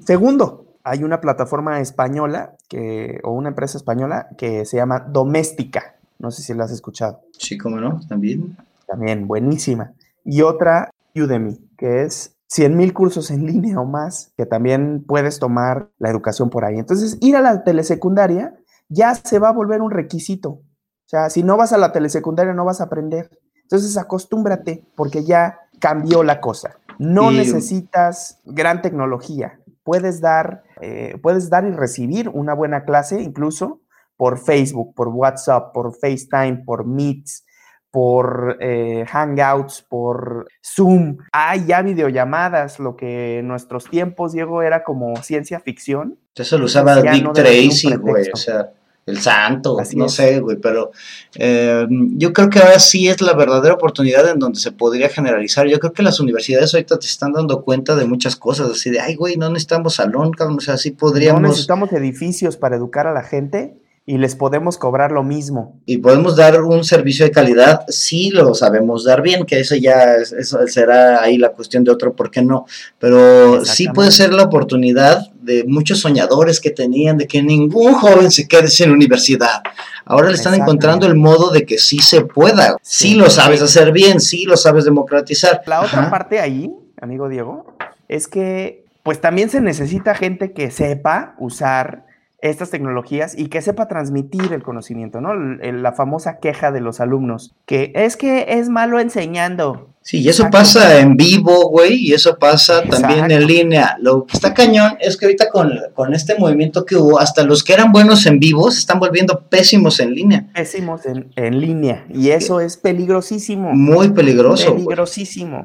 Segundo, 0.06 0.65
hay 0.84 1.04
una 1.04 1.21
plataforma 1.21 1.80
española 1.80 2.56
que, 2.67 3.19
o 3.23 3.32
una 3.32 3.49
empresa 3.49 3.78
española 3.78 4.28
que 4.38 4.65
se 4.65 4.78
llama 4.78 4.99
Doméstica. 4.99 5.95
No 6.17 6.32
sé 6.32 6.41
si 6.41 6.54
la 6.54 6.65
has 6.65 6.71
escuchado. 6.71 7.21
Sí, 7.38 7.58
como 7.58 7.80
no, 7.80 8.02
también. 8.10 8.58
También, 8.88 9.28
buenísima. 9.28 9.93
Y 10.25 10.41
otra, 10.41 10.91
Udemy 11.15 11.69
que 11.80 12.04
es 12.04 12.36
100 12.48 12.76
mil 12.76 12.93
cursos 12.93 13.32
en 13.32 13.45
línea 13.45 13.80
o 13.80 13.86
más, 13.86 14.34
que 14.36 14.45
también 14.45 15.04
puedes 15.08 15.39
tomar 15.39 15.89
la 15.98 16.10
educación 16.10 16.50
por 16.50 16.65
ahí. 16.65 16.78
Entonces, 16.78 17.17
ir 17.22 17.36
a 17.36 17.41
la 17.41 17.63
telesecundaria 17.63 18.56
ya 18.89 19.15
se 19.15 19.39
va 19.39 19.50
a 19.50 19.54
volver 19.54 19.82
un 19.82 19.91
requisito. 19.91 20.50
O 20.50 21.10
sea, 21.10 21.30
si 21.30 21.41
no 21.41 21.58
vas 21.58 21.74
a 21.74 21.78
la 21.78 21.91
telesecundaria 21.91 22.54
no 22.54 22.65
vas 22.65 22.82
a 22.82 22.86
aprender. 22.86 23.30
Entonces, 23.62 23.98
acostúmbrate 23.98 24.84
porque 24.95 25.24
ya 25.24 25.60
cambió 25.80 26.22
la 26.24 26.41
cosa. 26.41 26.78
No 26.98 27.32
necesitas 27.32 28.41
gran 28.43 28.82
tecnología. 28.82 29.62
Puedes 29.84 30.19
dar, 30.19 30.63
eh, 30.82 31.17
puedes 31.22 31.50
dar 31.50 31.65
y 31.65 31.72
recibir 31.72 32.28
una 32.30 32.54
buena 32.54 32.84
clase 32.84 33.22
incluso 33.22 33.80
por 34.17 34.38
Facebook, 34.38 34.93
por 34.95 35.08
WhatsApp, 35.08 35.72
por 35.74 35.95
FaceTime, 35.95 36.63
por 36.65 36.86
Meets, 36.86 37.45
por 37.91 38.58
eh, 38.62 39.06
Hangouts, 39.08 39.86
por 39.88 40.47
Zoom. 40.63 41.17
Hay 41.32 41.65
ya 41.65 41.82
videollamadas, 41.82 42.80
lo 42.80 42.95
que 42.95 43.39
en 43.39 43.47
nuestros 43.47 43.89
tiempos, 43.89 44.34
Diego, 44.34 44.62
era 44.62 44.84
como 44.84 45.15
ciencia 45.23 45.60
ficción. 45.60 46.17
Eso 46.36 46.58
lo 46.58 46.65
usaba 46.65 47.02
Dick 47.02 47.34
Tracy, 47.34 47.95
güey. 47.95 48.30
O 48.32 48.38
sea, 48.38 48.71
el 49.10 49.19
santo, 49.19 49.78
no 49.95 50.08
sé, 50.08 50.39
güey, 50.39 50.58
pero 50.58 50.91
eh, 51.36 51.86
yo 51.89 52.32
creo 52.32 52.49
que 52.49 52.60
ahora 52.60 52.80
sí 52.80 53.10
es 53.10 53.21
la 53.21 53.34
verdadera 53.34 53.73
oportunidad 53.73 54.30
en 54.30 54.39
donde 54.39 54.60
se 54.60 54.71
podría 54.71 55.10
generalizar. 55.10 55.67
Yo 55.67 55.80
creo 55.80 55.93
que 55.93 56.04
las 56.04 56.19
universidades 56.19 56.73
ahorita 56.73 56.99
te 56.99 57.08
están 57.08 57.34
dando 57.34 57.63
cuenta 57.63 57.95
de 57.95 58.06
muchas 58.06 58.36
cosas, 58.36 58.69
así 58.69 58.89
de, 58.89 58.99
ay, 58.99 59.15
güey, 59.15 59.36
no 59.36 59.49
necesitamos 59.49 59.95
salón, 59.95 60.32
o 60.39 60.60
sea, 60.60 60.78
sí 60.78 60.91
podríamos... 60.91 61.41
No 61.41 61.47
necesitamos 61.47 61.91
edificios 61.91 62.56
para 62.56 62.75
educar 62.75 63.08
a 63.08 63.13
la 63.13 63.23
gente 63.23 63.79
y 64.10 64.17
les 64.17 64.36
podemos 64.36 64.80
cobrar 64.80 65.12
lo 65.12 65.22
mismo. 65.22 65.80
Y 65.86 66.00
podemos 66.00 66.36
dar 66.36 66.63
un 66.63 66.84
servicio 66.84 67.26
de 67.26 67.32
calidad 67.32 67.82
si 67.89 68.32
lo 68.32 68.56
sabemos 68.56 69.04
dar 69.04 69.22
bien, 69.22 69.45
que 69.45 69.60
eso 69.60 69.76
ya 69.76 70.15
eso 70.15 70.65
será 70.65 71.22
ahí 71.22 71.38
la 71.38 71.50
cuestión 71.50 71.84
de 71.84 71.91
otro, 71.91 72.15
¿por 72.15 72.32
qué 72.32 72.41
no? 72.41 72.65
Pero 72.98 73.63
sí 73.63 73.88
puede 73.89 74.10
ser 74.10 74.34
la 74.34 74.41
oportunidad 74.41 75.32
de 75.43 75.63
muchos 75.63 76.00
soñadores 76.00 76.60
que 76.60 76.72
tenían 76.72 77.19
de 77.19 77.28
que 77.28 77.43
ningún 77.43 77.93
joven 77.93 78.32
se 78.32 78.48
quede 78.48 78.69
sin 78.69 78.89
universidad. 78.89 79.62
Ahora 80.06 80.30
le 80.30 80.38
están 80.38 80.56
encontrando 80.56 81.06
el 81.06 81.13
modo 81.13 81.52
de 81.52 81.67
que 81.67 81.78
sí 81.78 82.00
se 82.00 82.22
pueda, 82.22 82.78
sí, 82.82 83.13
lo 83.13 83.30
sabes 83.30 83.62
hacer 83.62 83.91
bien, 83.91 84.19
sí 84.19 84.45
lo 84.45 84.58
sabes 84.58 84.86
democratizar. 84.86 85.62
La 85.67 85.82
otra 85.82 86.10
parte 86.10 86.39
ahí, 86.39 86.74
amigo 87.00 87.30
Diego, 87.30 87.78
es 88.08 88.28
que 88.28 88.86
pues 89.04 89.22
también 89.22 89.52
se 89.52 89.62
necesita 89.62 90.15
gente 90.15 90.52
que 90.52 90.72
sepa 90.72 91.36
usar 91.38 92.09
estas 92.41 92.69
tecnologías 92.69 93.38
y 93.38 93.47
que 93.47 93.62
sepa 93.62 93.88
transmitir 93.88 94.54
el 94.54 94.63
conocimiento, 94.63 95.21
¿no? 95.21 95.34
La 95.36 95.91
famosa 95.91 96.39
queja 96.39 96.71
de 96.71 96.82
los 96.82 96.99
alumnos, 96.99 97.56
que 97.65 97.91
es 97.95 98.17
que 98.17 98.45
es 98.49 98.69
malo 98.69 98.99
enseñando. 98.99 99.89
Sí, 100.02 100.21
y 100.21 100.30
eso 100.30 100.49
pasa 100.49 101.02
en 101.02 101.17
vivo, 101.17 101.69
güey, 101.69 101.95
y 102.08 102.13
eso 102.13 102.39
pasa 102.39 102.84
también 102.84 103.30
en 103.30 103.45
línea. 103.45 103.97
Lo 103.99 104.25
que 104.25 104.38
está 104.38 104.54
cañón 104.54 104.97
es 104.99 105.17
que 105.17 105.25
ahorita 105.25 105.49
con, 105.49 105.71
con, 105.93 106.13
este 106.13 106.36
movimiento 106.36 106.86
que 106.86 106.95
hubo, 106.95 107.19
hasta 107.19 107.43
los 107.43 107.63
que 107.63 107.73
eran 107.73 107.91
buenos 107.91 108.25
en 108.25 108.39
vivo 108.39 108.71
se 108.71 108.80
están 108.80 108.99
volviendo 108.99 109.47
pésimos 109.49 109.99
en 109.99 110.15
línea. 110.15 110.47
Pésimos 110.54 111.06
en, 111.06 111.32
en 111.36 111.60
línea, 111.60 112.06
y 112.12 112.30
eso 112.30 112.62
es 112.62 112.78
peligrosísimo. 112.78 113.73
Muy 113.73 114.10
peligroso. 114.10 114.73
Peligrosísimo, 114.73 115.63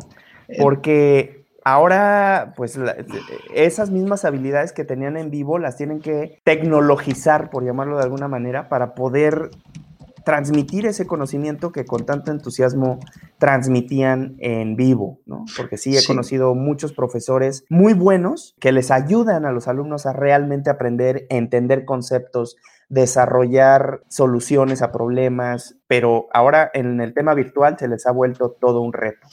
porque 0.58 1.43
ahora 1.64 2.52
pues 2.56 2.78
esas 3.54 3.90
mismas 3.90 4.24
habilidades 4.24 4.72
que 4.72 4.84
tenían 4.84 5.16
en 5.16 5.30
vivo 5.30 5.58
las 5.58 5.76
tienen 5.76 6.00
que 6.00 6.40
tecnologizar, 6.44 7.50
por 7.50 7.64
llamarlo 7.64 7.96
de 7.96 8.04
alguna 8.04 8.28
manera, 8.28 8.68
para 8.68 8.94
poder 8.94 9.50
transmitir 10.24 10.86
ese 10.86 11.06
conocimiento 11.06 11.70
que 11.70 11.84
con 11.84 12.06
tanto 12.06 12.30
entusiasmo 12.30 12.98
transmitían 13.38 14.36
en 14.38 14.74
vivo, 14.74 15.18
¿no? 15.26 15.44
Porque 15.56 15.76
sí 15.76 15.96
he 15.96 16.04
conocido 16.04 16.54
muchos 16.54 16.92
profesores 16.94 17.64
muy 17.68 17.92
buenos 17.92 18.54
que 18.58 18.72
les 18.72 18.90
ayudan 18.90 19.44
a 19.44 19.52
los 19.52 19.68
alumnos 19.68 20.06
a 20.06 20.12
realmente 20.14 20.70
aprender, 20.70 21.26
entender 21.28 21.84
conceptos, 21.84 22.56
desarrollar 22.88 24.02
soluciones 24.08 24.82
a 24.82 24.92
problemas, 24.92 25.76
pero 25.86 26.28
ahora 26.32 26.70
en 26.74 27.00
el 27.00 27.14
tema 27.14 27.34
virtual 27.34 27.76
se 27.78 27.88
les 27.88 28.06
ha 28.06 28.12
vuelto 28.12 28.56
todo 28.60 28.80
un 28.80 28.92
reto. 28.92 29.26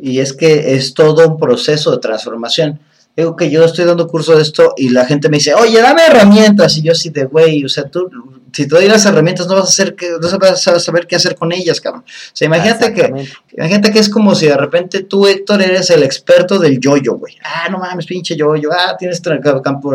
Y 0.00 0.20
es 0.20 0.32
que 0.32 0.74
es 0.74 0.94
todo 0.94 1.26
un 1.26 1.38
proceso 1.38 1.90
de 1.90 1.98
transformación. 1.98 2.80
Digo 3.16 3.34
que 3.34 3.50
yo 3.50 3.64
estoy 3.64 3.84
dando 3.84 4.06
curso 4.06 4.36
de 4.36 4.42
esto 4.42 4.74
y 4.76 4.90
la 4.90 5.04
gente 5.04 5.28
me 5.28 5.38
dice, 5.38 5.54
oye, 5.54 5.80
dame 5.80 6.02
herramientas. 6.06 6.76
Y 6.76 6.82
yo 6.82 6.92
así 6.92 7.10
de, 7.10 7.24
güey, 7.24 7.64
o 7.64 7.68
sea, 7.68 7.88
tú, 7.88 8.08
si 8.52 8.66
te 8.66 8.74
doy 8.74 8.88
las 8.88 9.04
herramientas, 9.06 9.46
no 9.46 9.54
vas 9.54 9.64
a, 9.64 9.68
hacer 9.68 9.94
que, 9.94 10.10
no 10.10 10.38
vas 10.38 10.66
a 10.68 10.80
saber 10.80 11.06
qué 11.06 11.16
hacer 11.16 11.34
con 11.34 11.52
ellas, 11.52 11.80
cabrón. 11.80 12.02
O 12.06 12.30
sea, 12.32 12.46
imagínate 12.46 12.92
que, 12.94 13.28
imagínate 13.56 13.92
que 13.92 13.98
es 13.98 14.08
como 14.08 14.34
si 14.34 14.46
de 14.46 14.56
repente 14.56 15.02
tú, 15.02 15.26
Héctor, 15.26 15.62
eres 15.62 15.90
el 15.90 16.02
experto 16.02 16.58
del 16.58 16.80
yoyo, 16.80 17.14
güey. 17.14 17.36
Ah, 17.42 17.68
no 17.70 17.78
mames, 17.78 18.06
pinche 18.06 18.36
yoyo. 18.36 18.70
Ah, 18.72 18.96
tienes 18.98 19.20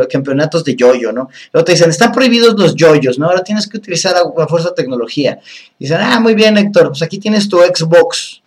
campeonatos 0.09 0.63
de 0.63 0.75
yoyo, 0.75 1.11
¿no? 1.11 1.29
Luego 1.51 1.65
te 1.65 1.71
dicen, 1.71 1.89
están 1.89 2.11
prohibidos 2.11 2.55
los 2.57 2.75
yoyos, 2.75 3.17
¿no? 3.17 3.27
Ahora 3.27 3.43
tienes 3.43 3.67
que 3.67 3.77
utilizar 3.77 4.15
a, 4.15 4.47
fuerza 4.47 4.73
tecnología. 4.73 5.39
Y 5.79 5.85
dicen, 5.85 5.99
ah, 6.01 6.19
muy 6.19 6.35
bien, 6.35 6.57
Héctor, 6.57 6.89
pues 6.89 7.01
aquí 7.01 7.17
tienes 7.17 7.49
tu 7.49 7.57
Xbox 7.57 8.42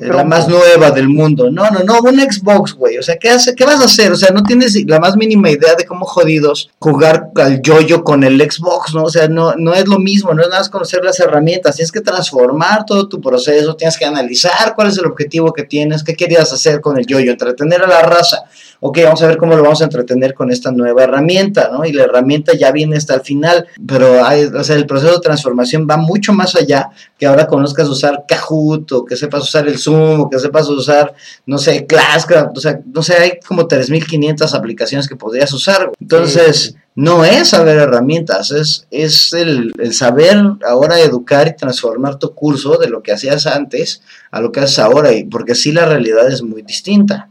la 0.00 0.24
más 0.24 0.48
nueva 0.48 0.90
del 0.90 1.08
mundo. 1.08 1.50
No, 1.50 1.70
no, 1.70 1.80
no, 1.80 2.00
un 2.00 2.20
Xbox, 2.20 2.74
güey. 2.74 2.98
O 2.98 3.02
sea, 3.02 3.16
¿qué, 3.18 3.30
hace, 3.30 3.54
¿qué 3.54 3.64
vas 3.64 3.80
a 3.80 3.84
hacer? 3.84 4.12
O 4.12 4.16
sea, 4.16 4.30
no 4.30 4.42
tienes 4.42 4.76
la 4.86 4.98
más 5.00 5.16
mínima 5.16 5.50
idea 5.50 5.74
de 5.74 5.84
cómo 5.84 6.04
jodidos 6.04 6.70
jugar 6.78 7.30
al 7.36 7.62
yoyo 7.62 8.04
con 8.04 8.24
el 8.24 8.40
Xbox, 8.40 8.94
¿no? 8.94 9.04
O 9.04 9.10
sea, 9.10 9.28
no, 9.28 9.54
no 9.56 9.74
es 9.74 9.86
lo 9.86 9.98
mismo, 9.98 10.34
no 10.34 10.42
es 10.42 10.48
nada 10.48 10.60
más 10.60 10.68
conocer 10.68 11.04
las 11.04 11.20
herramientas. 11.20 11.76
Tienes 11.76 11.92
que 11.92 12.00
transformar 12.00 12.84
todo 12.84 13.08
tu 13.08 13.20
proceso, 13.20 13.76
tienes 13.76 13.98
que 13.98 14.04
analizar 14.04 14.74
cuál 14.74 14.88
es 14.88 14.98
el 14.98 15.06
objetivo 15.06 15.52
que 15.52 15.64
tienes, 15.64 16.02
qué 16.02 16.14
querías 16.14 16.52
hacer 16.52 16.80
con 16.80 16.98
el 16.98 17.06
yoyo, 17.06 17.30
entretener 17.32 17.82
a 17.82 17.86
la 17.86 18.02
raza. 18.02 18.44
Ok, 18.86 18.98
vamos 19.02 19.22
a 19.22 19.28
ver 19.28 19.38
cómo 19.38 19.56
lo 19.56 19.62
vamos 19.62 19.80
a 19.80 19.84
entretener 19.84 20.34
con 20.34 20.52
esta 20.52 20.70
nueva 20.70 21.04
herramienta, 21.04 21.70
¿no? 21.72 21.86
Y 21.86 21.92
la 21.94 22.04
herramienta 22.04 22.52
ya 22.52 22.70
viene 22.70 22.98
hasta 22.98 23.14
el 23.14 23.22
final, 23.22 23.66
pero 23.86 24.22
hay, 24.22 24.44
o 24.44 24.62
sea, 24.62 24.76
el 24.76 24.84
proceso 24.84 25.14
de 25.14 25.20
transformación 25.20 25.86
va 25.90 25.96
mucho 25.96 26.34
más 26.34 26.54
allá 26.54 26.90
que 27.18 27.24
ahora 27.24 27.46
conozcas 27.46 27.88
usar 27.88 28.26
Kahoot 28.28 28.92
o 28.92 29.06
que 29.06 29.16
sepas 29.16 29.44
usar 29.44 29.66
el 29.68 29.78
Zoom 29.78 30.20
o 30.20 30.28
que 30.28 30.38
sepas 30.38 30.68
usar, 30.68 31.14
no 31.46 31.56
sé, 31.56 31.86
Classcraft, 31.86 32.58
o 32.58 32.60
sea, 32.60 32.78
no 32.84 33.02
sé, 33.02 33.14
hay 33.14 33.32
como 33.48 33.66
3.500 33.66 34.52
aplicaciones 34.52 35.08
que 35.08 35.16
podrías 35.16 35.50
usar. 35.54 35.90
Entonces, 35.98 36.76
no 36.94 37.24
es 37.24 37.48
saber 37.48 37.78
herramientas, 37.78 38.50
es, 38.50 38.86
es 38.90 39.32
el, 39.32 39.72
el, 39.78 39.94
saber 39.94 40.36
ahora 40.68 41.00
educar 41.00 41.48
y 41.48 41.56
transformar 41.56 42.18
tu 42.18 42.34
curso 42.34 42.76
de 42.76 42.90
lo 42.90 43.02
que 43.02 43.12
hacías 43.12 43.46
antes 43.46 44.02
a 44.30 44.42
lo 44.42 44.52
que 44.52 44.60
haces 44.60 44.78
ahora, 44.78 45.14
y 45.14 45.24
porque 45.24 45.54
sí 45.54 45.72
la 45.72 45.86
realidad 45.86 46.30
es 46.30 46.42
muy 46.42 46.60
distinta, 46.60 47.30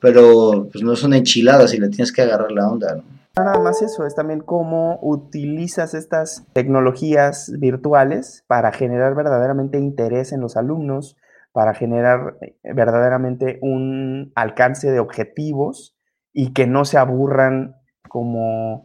pero 0.00 0.68
pues 0.70 0.82
no 0.84 0.96
son 0.96 1.14
enchiladas 1.14 1.74
y 1.74 1.78
le 1.78 1.88
tienes 1.88 2.12
que 2.12 2.22
agarrar 2.22 2.52
la 2.52 2.68
onda, 2.68 2.94
¿no? 2.96 3.18
nada 3.44 3.60
más 3.60 3.82
eso, 3.82 4.06
es 4.06 4.14
también 4.14 4.40
cómo 4.40 4.98
utilizas 5.02 5.94
estas 5.94 6.44
tecnologías 6.52 7.52
virtuales 7.58 8.44
para 8.46 8.72
generar 8.72 9.14
verdaderamente 9.14 9.78
interés 9.78 10.32
en 10.32 10.40
los 10.40 10.56
alumnos, 10.56 11.16
para 11.52 11.74
generar 11.74 12.36
eh, 12.40 12.56
verdaderamente 12.74 13.58
un 13.62 14.32
alcance 14.34 14.90
de 14.90 15.00
objetivos 15.00 15.96
y 16.32 16.52
que 16.52 16.66
no 16.66 16.84
se 16.84 16.98
aburran 16.98 17.76
como 18.08 18.84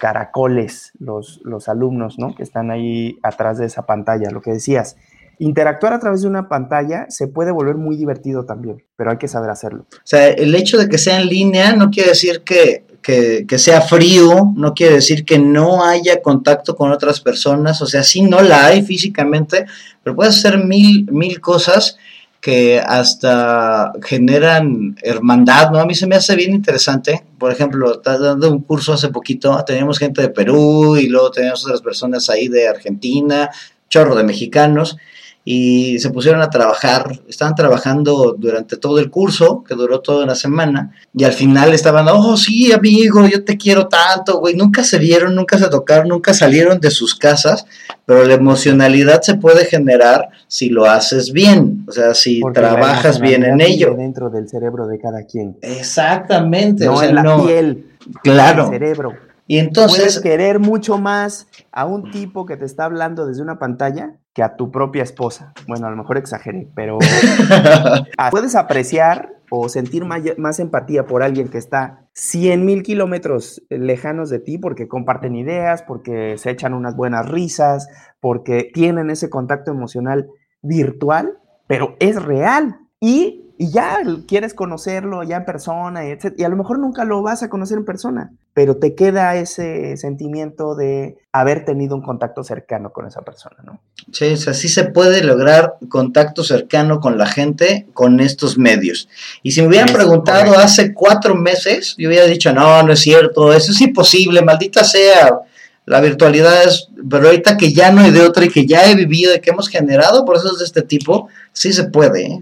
caracoles 0.00 0.92
los, 0.98 1.40
los 1.44 1.68
alumnos, 1.68 2.18
¿no? 2.18 2.34
Que 2.34 2.42
están 2.42 2.70
ahí 2.70 3.18
atrás 3.22 3.58
de 3.58 3.66
esa 3.66 3.86
pantalla, 3.86 4.30
lo 4.30 4.40
que 4.40 4.52
decías. 4.52 4.96
Interactuar 5.40 5.92
a 5.92 5.98
través 5.98 6.22
de 6.22 6.28
una 6.28 6.48
pantalla 6.48 7.06
se 7.08 7.26
puede 7.26 7.50
volver 7.50 7.74
muy 7.74 7.96
divertido 7.96 8.44
también, 8.44 8.84
pero 8.96 9.10
hay 9.10 9.18
que 9.18 9.26
saber 9.26 9.50
hacerlo. 9.50 9.86
O 9.90 10.00
sea, 10.04 10.28
el 10.28 10.54
hecho 10.54 10.78
de 10.78 10.88
que 10.88 10.98
sea 10.98 11.20
en 11.20 11.28
línea 11.28 11.74
no 11.74 11.90
quiere 11.90 12.10
decir 12.10 12.42
que 12.42 12.84
que, 13.02 13.58
sea 13.58 13.80
frío, 13.80 14.52
no 14.54 14.74
quiere 14.74 14.96
decir 14.96 15.24
que 15.24 15.38
no 15.38 15.84
haya 15.84 16.22
contacto 16.22 16.76
con 16.76 16.92
otras 16.92 17.20
personas, 17.20 17.80
o 17.82 17.86
sea, 17.86 18.02
sí 18.02 18.22
no 18.22 18.42
la 18.42 18.66
hay 18.66 18.82
físicamente, 18.82 19.66
pero 20.02 20.14
puedes 20.14 20.36
hacer 20.36 20.64
mil, 20.64 21.06
mil 21.10 21.40
cosas 21.40 21.96
que 22.40 22.80
hasta 22.80 23.92
generan 24.02 24.96
hermandad, 25.02 25.70
¿no? 25.70 25.78
A 25.78 25.86
mí 25.86 25.94
se 25.94 26.06
me 26.06 26.16
hace 26.16 26.34
bien 26.36 26.52
interesante. 26.52 27.22
Por 27.38 27.52
ejemplo, 27.52 27.92
estás 27.92 28.18
dando 28.18 28.50
un 28.50 28.62
curso 28.62 28.94
hace 28.94 29.08
poquito, 29.08 29.62
teníamos 29.66 29.98
gente 29.98 30.22
de 30.22 30.30
Perú 30.30 30.96
y 30.96 31.08
luego 31.08 31.30
teníamos 31.30 31.64
otras 31.66 31.82
personas 31.82 32.30
ahí 32.30 32.48
de 32.48 32.66
Argentina, 32.66 33.50
chorro 33.90 34.14
de 34.14 34.24
mexicanos, 34.24 34.96
y 35.44 35.98
se 35.98 36.10
pusieron 36.10 36.42
a 36.42 36.50
trabajar, 36.50 37.20
estaban 37.28 37.54
trabajando 37.54 38.36
durante 38.38 38.76
todo 38.76 38.98
el 38.98 39.10
curso, 39.10 39.64
que 39.66 39.74
duró 39.74 40.00
toda 40.00 40.24
una 40.24 40.34
semana, 40.34 40.92
y 41.14 41.24
al 41.24 41.32
final 41.32 41.72
estaban, 41.72 42.06
oh 42.08 42.36
sí, 42.36 42.72
amigo, 42.72 43.26
yo 43.26 43.42
te 43.44 43.56
quiero 43.56 43.88
tanto, 43.88 44.38
güey, 44.38 44.54
nunca 44.54 44.84
se 44.84 44.98
vieron, 44.98 45.34
nunca 45.34 45.58
se 45.58 45.68
tocaron, 45.68 46.08
nunca 46.08 46.34
salieron 46.34 46.78
de 46.78 46.90
sus 46.90 47.14
casas, 47.14 47.66
pero 48.04 48.24
la 48.24 48.34
emocionalidad 48.34 49.22
se 49.22 49.34
puede 49.34 49.64
generar 49.64 50.28
si 50.46 50.68
lo 50.68 50.84
haces 50.84 51.32
bien, 51.32 51.84
o 51.88 51.92
sea, 51.92 52.14
si 52.14 52.42
trabajas 52.52 53.18
bien 53.18 53.44
en 53.44 53.60
ello. 53.60 53.94
Dentro 53.96 54.28
del 54.28 54.48
cerebro 54.48 54.86
de 54.86 54.98
cada 54.98 55.24
quien. 55.24 55.56
Exactamente, 55.62 56.84
no 56.84 57.02
en 57.02 57.14
la 57.14 57.42
piel, 57.42 57.86
claro. 58.22 58.64
el 58.64 58.70
cerebro. 58.70 59.29
Y 59.50 59.58
entonces... 59.58 59.98
Puedes 59.98 60.20
querer 60.20 60.60
mucho 60.60 60.96
más 60.98 61.48
a 61.72 61.84
un 61.84 62.12
tipo 62.12 62.46
que 62.46 62.56
te 62.56 62.64
está 62.64 62.84
hablando 62.84 63.26
desde 63.26 63.42
una 63.42 63.58
pantalla 63.58 64.14
que 64.32 64.44
a 64.44 64.54
tu 64.54 64.70
propia 64.70 65.02
esposa. 65.02 65.54
Bueno, 65.66 65.88
a 65.88 65.90
lo 65.90 65.96
mejor 65.96 66.18
exageré, 66.18 66.70
pero 66.76 67.00
puedes 68.30 68.54
apreciar 68.54 69.40
o 69.50 69.68
sentir 69.68 70.04
más, 70.04 70.60
empatía 70.60 71.04
por 71.04 71.24
alguien 71.24 71.48
que 71.48 71.58
está 71.58 72.06
100 72.12 72.64
mil 72.64 72.84
kilómetros 72.84 73.60
lejanos 73.70 74.30
de 74.30 74.38
ti 74.38 74.56
porque 74.56 74.86
comparten 74.86 75.34
ideas, 75.34 75.82
porque 75.82 76.38
se 76.38 76.50
echan 76.50 76.72
unas 76.72 76.94
buenas 76.94 77.28
risas, 77.28 77.88
porque 78.20 78.70
tienen 78.72 79.10
ese 79.10 79.30
contacto 79.30 79.72
emocional 79.72 80.28
virtual, 80.62 81.40
pero 81.66 81.96
es 81.98 82.22
real. 82.22 82.78
Y 83.00 83.39
y 83.60 83.70
ya 83.70 83.98
quieres 84.26 84.54
conocerlo 84.54 85.22
ya 85.22 85.36
en 85.36 85.44
persona, 85.44 86.08
y, 86.08 86.16
y 86.38 86.44
a 86.44 86.48
lo 86.48 86.56
mejor 86.56 86.78
nunca 86.78 87.04
lo 87.04 87.20
vas 87.20 87.42
a 87.42 87.50
conocer 87.50 87.76
en 87.76 87.84
persona, 87.84 88.32
pero 88.54 88.78
te 88.78 88.94
queda 88.94 89.36
ese 89.36 89.98
sentimiento 89.98 90.74
de 90.74 91.18
haber 91.30 91.66
tenido 91.66 91.94
un 91.94 92.00
contacto 92.00 92.42
cercano 92.42 92.90
con 92.90 93.06
esa 93.06 93.20
persona, 93.20 93.56
¿no? 93.62 93.78
Sí, 94.12 94.32
o 94.32 94.36
sea, 94.38 94.54
sí 94.54 94.70
se 94.70 94.84
puede 94.84 95.22
lograr 95.22 95.74
contacto 95.90 96.42
cercano 96.42 97.00
con 97.00 97.18
la 97.18 97.26
gente 97.26 97.86
con 97.92 98.20
estos 98.20 98.56
medios. 98.56 99.10
Y 99.42 99.52
si 99.52 99.60
me 99.60 99.68
hubieran 99.68 99.92
preguntado 99.92 100.58
hace 100.58 100.94
cuatro 100.94 101.34
meses, 101.34 101.96
yo 101.98 102.08
hubiera 102.08 102.24
dicho, 102.24 102.54
no, 102.54 102.82
no 102.82 102.94
es 102.94 103.00
cierto, 103.00 103.52
eso 103.52 103.72
es 103.72 103.80
imposible, 103.82 104.40
maldita 104.40 104.84
sea 104.84 105.38
la 105.84 106.00
virtualidad 106.00 106.64
es, 106.64 106.88
pero 107.10 107.26
ahorita 107.26 107.58
que 107.58 107.74
ya 107.74 107.90
no 107.90 108.00
hay 108.00 108.10
de 108.10 108.22
otra 108.22 108.46
y 108.46 108.48
que 108.48 108.64
ya 108.64 108.90
he 108.90 108.94
vivido 108.94 109.34
y 109.34 109.40
que 109.40 109.50
hemos 109.50 109.68
generado 109.68 110.24
procesos 110.24 110.60
de 110.60 110.64
este 110.64 110.80
tipo, 110.80 111.28
sí 111.52 111.74
se 111.74 111.84
puede. 111.84 112.26
¿eh? 112.26 112.40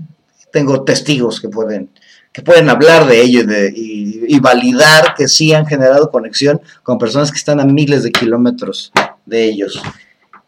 Tengo 0.53 0.85
testigos 0.85 1.41
que 1.41 1.49
pueden, 1.49 1.91
que 2.33 2.43
pueden 2.43 2.69
hablar 2.69 3.07
de 3.07 3.21
ello 3.21 3.43
y, 3.75 4.39
validar 4.41 5.15
que 5.17 5.29
sí 5.29 5.53
han 5.53 5.67
generado 5.67 6.11
conexión 6.11 6.61
con 6.83 6.99
personas 6.99 7.31
que 7.31 7.39
están 7.39 7.61
a 7.61 7.65
miles 7.65 8.03
de 8.03 8.13
kilómetros 8.13 8.93
de 9.27 9.45
ellos 9.45 9.83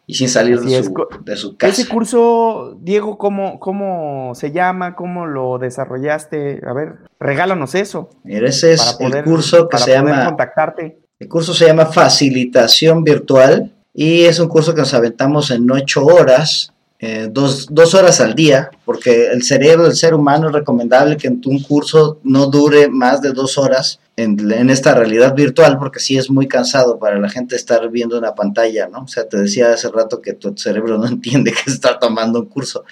y 0.07 0.15
sin 0.15 0.29
salir 0.29 0.61
de 0.61 0.83
su, 0.83 1.07
de 1.25 1.37
su, 1.37 1.57
casa. 1.57 1.73
Ese 1.73 1.89
curso, 1.89 2.77
Diego, 2.81 3.17
¿cómo, 3.17 3.61
¿cómo 3.61 4.33
se 4.35 4.51
llama? 4.51 4.97
¿Cómo 4.97 5.27
lo 5.27 5.59
desarrollaste? 5.59 6.63
A 6.67 6.73
ver, 6.73 6.99
regálanos 7.21 7.77
eso. 7.77 8.11
ese 8.25 8.73
es 8.73 8.97
el 8.99 9.23
curso 9.23 9.69
que 9.69 9.79
se 9.79 9.93
llama... 9.93 10.25
contactarte. 10.25 10.99
El 11.21 11.29
curso 11.29 11.55
se 11.55 11.67
llama 11.67 11.87
Facilitación 11.87 13.05
Virtual 13.05 13.73
y 13.95 14.23
es 14.23 14.41
un 14.41 14.49
curso 14.49 14.75
que 14.75 14.81
nos 14.81 14.95
aventamos 14.95 15.51
en 15.51 15.71
ocho 15.71 16.05
horas, 16.05 16.73
eh, 17.03 17.29
dos, 17.31 17.95
horas 17.95 18.21
al 18.21 18.35
día, 18.35 18.71
porque 18.85 19.29
el 19.33 19.43
cerebro 19.43 19.85
del 19.85 19.97
ser 19.97 20.13
humano 20.13 20.49
es 20.49 20.53
recomendable 20.53 21.17
que 21.17 21.29
un 21.29 21.63
curso 21.63 22.21
no 22.25 22.47
dure 22.49 22.91
más 22.91 23.23
de 23.23 23.33
dos 23.33 23.57
horas 23.57 24.01
en, 24.17 24.39
en, 24.53 24.69
esta 24.69 24.95
realidad 24.95 25.35
virtual, 25.35 25.79
porque 25.79 25.99
sí 25.99 26.19
es 26.19 26.29
muy 26.29 26.47
cansado 26.47 26.99
para 26.99 27.19
la 27.19 27.31
gente 27.31 27.57
estar 27.57 27.89
viendo 27.89 28.19
una 28.19 28.35
pantalla, 28.35 28.87
¿no? 28.89 29.05
O 29.05 29.09
sea, 29.09 29.27
te 29.27 29.39
decía 29.39 29.73
hace 29.73 29.89
rato 29.89 30.21
que 30.21 30.35
tu 30.35 30.55
cerebro 30.59 30.99
no 30.99 31.07
entiende 31.09 31.53
que 31.53 31.71
está 31.71 31.99
tomando 31.99 32.41
un 32.41 32.47
curso. 32.47 32.85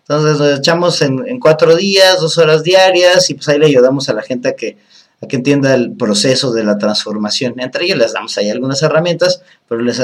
Entonces 0.00 0.40
nos 0.40 0.58
echamos 0.58 1.00
en, 1.00 1.24
en 1.28 1.38
cuatro 1.38 1.76
días, 1.76 2.20
dos 2.20 2.38
horas 2.38 2.64
diarias, 2.64 3.30
y 3.30 3.34
pues 3.34 3.48
ahí 3.48 3.60
le 3.60 3.66
ayudamos 3.66 4.08
a 4.08 4.14
la 4.14 4.22
gente 4.22 4.48
a 4.48 4.56
que 4.56 4.76
a 5.22 5.28
que 5.28 5.36
entienda 5.36 5.74
el 5.74 5.92
proceso 5.92 6.52
de 6.52 6.64
la 6.64 6.78
transformación. 6.78 7.54
Entre 7.58 7.84
ellos 7.84 7.98
les 7.98 8.12
damos 8.12 8.36
ahí 8.38 8.50
algunas 8.50 8.82
herramientas, 8.82 9.42
pero 9.68 9.80
les, 9.80 9.98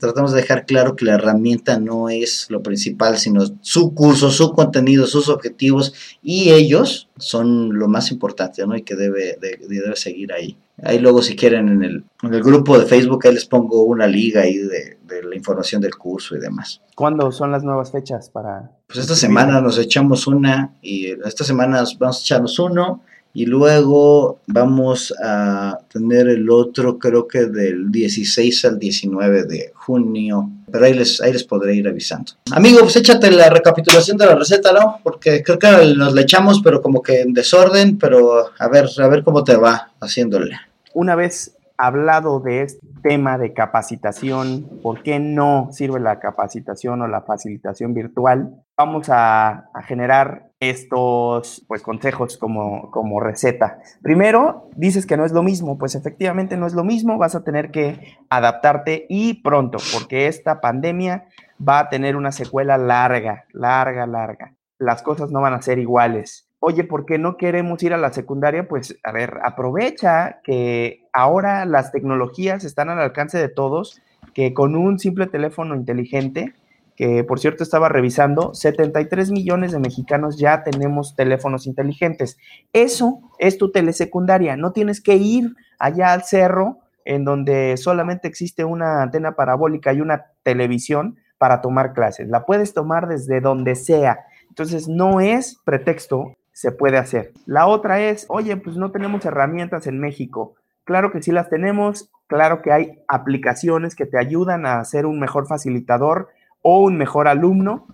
tratamos 0.00 0.32
de 0.32 0.40
dejar 0.40 0.66
claro 0.66 0.96
que 0.96 1.04
la 1.04 1.14
herramienta 1.14 1.78
no 1.78 2.08
es 2.08 2.46
lo 2.48 2.62
principal, 2.62 3.16
sino 3.18 3.44
su 3.60 3.94
curso, 3.94 4.30
su 4.30 4.52
contenido, 4.52 5.06
sus 5.06 5.28
objetivos 5.28 5.94
y 6.22 6.50
ellos 6.50 7.08
son 7.16 7.78
lo 7.78 7.86
más 7.88 8.10
importante, 8.10 8.66
¿no? 8.66 8.76
Y 8.76 8.82
que 8.82 8.96
debe, 8.96 9.38
debe 9.40 9.96
seguir 9.96 10.32
ahí. 10.32 10.56
Ahí 10.82 10.98
luego 10.98 11.22
si 11.22 11.36
quieren 11.36 11.68
en 11.68 11.84
el, 11.84 12.04
en 12.24 12.34
el, 12.34 12.42
grupo 12.42 12.76
de 12.76 12.86
Facebook, 12.86 13.24
ahí 13.24 13.34
les 13.34 13.44
pongo 13.44 13.84
una 13.84 14.08
liga 14.08 14.40
ahí 14.42 14.58
de, 14.58 14.98
de, 15.06 15.22
la 15.22 15.36
información 15.36 15.80
del 15.80 15.94
curso 15.94 16.34
y 16.34 16.40
demás. 16.40 16.82
¿Cuándo 16.96 17.30
son 17.30 17.52
las 17.52 17.62
nuevas 17.62 17.92
fechas 17.92 18.28
para...? 18.30 18.72
Pues 18.88 18.98
esta 18.98 19.14
semana 19.14 19.60
nos 19.60 19.78
echamos 19.78 20.26
una 20.26 20.74
y 20.82 21.12
esta 21.24 21.44
semana 21.44 21.84
vamos 22.00 22.18
a 22.18 22.22
echarnos 22.22 22.58
uno 22.58 23.02
y 23.36 23.46
luego 23.46 24.38
vamos 24.46 25.12
a 25.20 25.80
tener 25.92 26.28
el 26.28 26.48
otro, 26.48 26.98
creo 27.00 27.26
que 27.26 27.46
del 27.46 27.90
16 27.90 28.64
al 28.64 28.78
19 28.78 29.44
de 29.44 29.72
junio. 29.74 30.48
Pero 30.70 30.86
ahí 30.86 30.94
les, 30.94 31.20
ahí 31.20 31.32
les 31.32 31.42
podré 31.42 31.74
ir 31.74 31.88
avisando. 31.88 32.32
Amigo, 32.52 32.78
pues 32.80 32.94
échate 32.94 33.32
la 33.32 33.50
recapitulación 33.50 34.16
de 34.16 34.26
la 34.26 34.36
receta, 34.36 34.72
¿no? 34.72 35.00
Porque 35.02 35.42
creo 35.42 35.58
que 35.58 35.68
nos 35.96 36.14
la 36.14 36.20
echamos, 36.20 36.60
pero 36.62 36.80
como 36.80 37.02
que 37.02 37.22
en 37.22 37.32
desorden. 37.32 37.98
Pero 37.98 38.50
a 38.56 38.68
ver, 38.68 38.88
a 38.98 39.08
ver 39.08 39.24
cómo 39.24 39.42
te 39.42 39.56
va 39.56 39.90
haciéndole. 40.00 40.56
Una 40.94 41.16
vez 41.16 41.56
hablado 41.76 42.40
de 42.40 42.62
este 42.62 42.86
tema 43.02 43.36
de 43.36 43.52
capacitación, 43.52 44.80
por 44.82 45.02
qué 45.02 45.18
no 45.18 45.68
sirve 45.72 46.00
la 46.00 46.20
capacitación 46.20 47.02
o 47.02 47.08
la 47.08 47.22
facilitación 47.22 47.94
virtual, 47.94 48.62
vamos 48.76 49.08
a, 49.10 49.70
generar 49.86 50.50
estos 50.70 51.64
pues, 51.68 51.82
consejos 51.82 52.36
como, 52.36 52.90
como 52.90 53.20
receta. 53.20 53.78
Primero, 54.02 54.68
dices 54.76 55.06
que 55.06 55.16
no 55.16 55.24
es 55.24 55.32
lo 55.32 55.42
mismo, 55.42 55.78
pues 55.78 55.94
efectivamente 55.94 56.56
no 56.56 56.66
es 56.66 56.74
lo 56.74 56.84
mismo, 56.84 57.18
vas 57.18 57.34
a 57.34 57.44
tener 57.44 57.70
que 57.70 58.16
adaptarte 58.28 59.06
y 59.08 59.42
pronto, 59.42 59.78
porque 59.92 60.26
esta 60.26 60.60
pandemia 60.60 61.26
va 61.66 61.80
a 61.80 61.88
tener 61.88 62.16
una 62.16 62.32
secuela 62.32 62.78
larga, 62.78 63.44
larga, 63.52 64.06
larga. 64.06 64.54
Las 64.78 65.02
cosas 65.02 65.30
no 65.30 65.40
van 65.40 65.54
a 65.54 65.62
ser 65.62 65.78
iguales 65.78 66.48
oye, 66.64 66.82
¿por 66.82 67.04
qué 67.04 67.18
no 67.18 67.36
queremos 67.36 67.82
ir 67.82 67.92
a 67.92 67.98
la 67.98 68.12
secundaria? 68.12 68.66
Pues, 68.66 68.98
a 69.04 69.12
ver, 69.12 69.38
aprovecha 69.44 70.40
que 70.42 71.06
ahora 71.12 71.66
las 71.66 71.92
tecnologías 71.92 72.64
están 72.64 72.88
al 72.88 73.00
alcance 73.00 73.36
de 73.36 73.50
todos, 73.50 74.00
que 74.32 74.54
con 74.54 74.74
un 74.74 74.98
simple 74.98 75.26
teléfono 75.26 75.74
inteligente, 75.74 76.54
que 76.96 77.24
por 77.24 77.40
cierto 77.40 77.62
estaba 77.62 77.88
revisando, 77.88 78.54
73 78.54 79.30
millones 79.30 79.72
de 79.72 79.80
mexicanos 79.80 80.38
ya 80.38 80.62
tenemos 80.62 81.16
teléfonos 81.16 81.66
inteligentes. 81.66 82.38
Eso 82.72 83.20
es 83.38 83.58
tu 83.58 83.72
telesecundaria, 83.72 84.56
no 84.56 84.72
tienes 84.72 85.00
que 85.00 85.16
ir 85.16 85.54
allá 85.78 86.12
al 86.12 86.24
cerro 86.24 86.78
en 87.04 87.24
donde 87.24 87.76
solamente 87.76 88.28
existe 88.28 88.64
una 88.64 89.02
antena 89.02 89.36
parabólica 89.36 89.92
y 89.92 90.00
una 90.00 90.26
televisión 90.42 91.18
para 91.38 91.60
tomar 91.60 91.92
clases. 91.92 92.28
La 92.28 92.46
puedes 92.46 92.72
tomar 92.72 93.08
desde 93.08 93.40
donde 93.40 93.74
sea. 93.74 94.20
Entonces 94.48 94.88
no 94.88 95.20
es 95.20 95.58
pretexto 95.64 96.36
se 96.54 96.70
puede 96.72 96.96
hacer. 96.96 97.32
La 97.44 97.66
otra 97.66 98.00
es, 98.00 98.26
oye, 98.28 98.56
pues 98.56 98.76
no 98.76 98.90
tenemos 98.92 99.24
herramientas 99.26 99.86
en 99.86 99.98
México. 99.98 100.54
Claro 100.84 101.10
que 101.10 101.20
sí 101.20 101.32
las 101.32 101.50
tenemos, 101.50 102.10
claro 102.28 102.62
que 102.62 102.72
hay 102.72 103.02
aplicaciones 103.08 103.94
que 103.94 104.06
te 104.06 104.18
ayudan 104.18 104.64
a 104.64 104.82
ser 104.84 105.04
un 105.04 105.18
mejor 105.18 105.46
facilitador 105.46 106.28
o 106.64 106.80
un 106.80 106.96
mejor 106.96 107.28
alumno. 107.28 107.86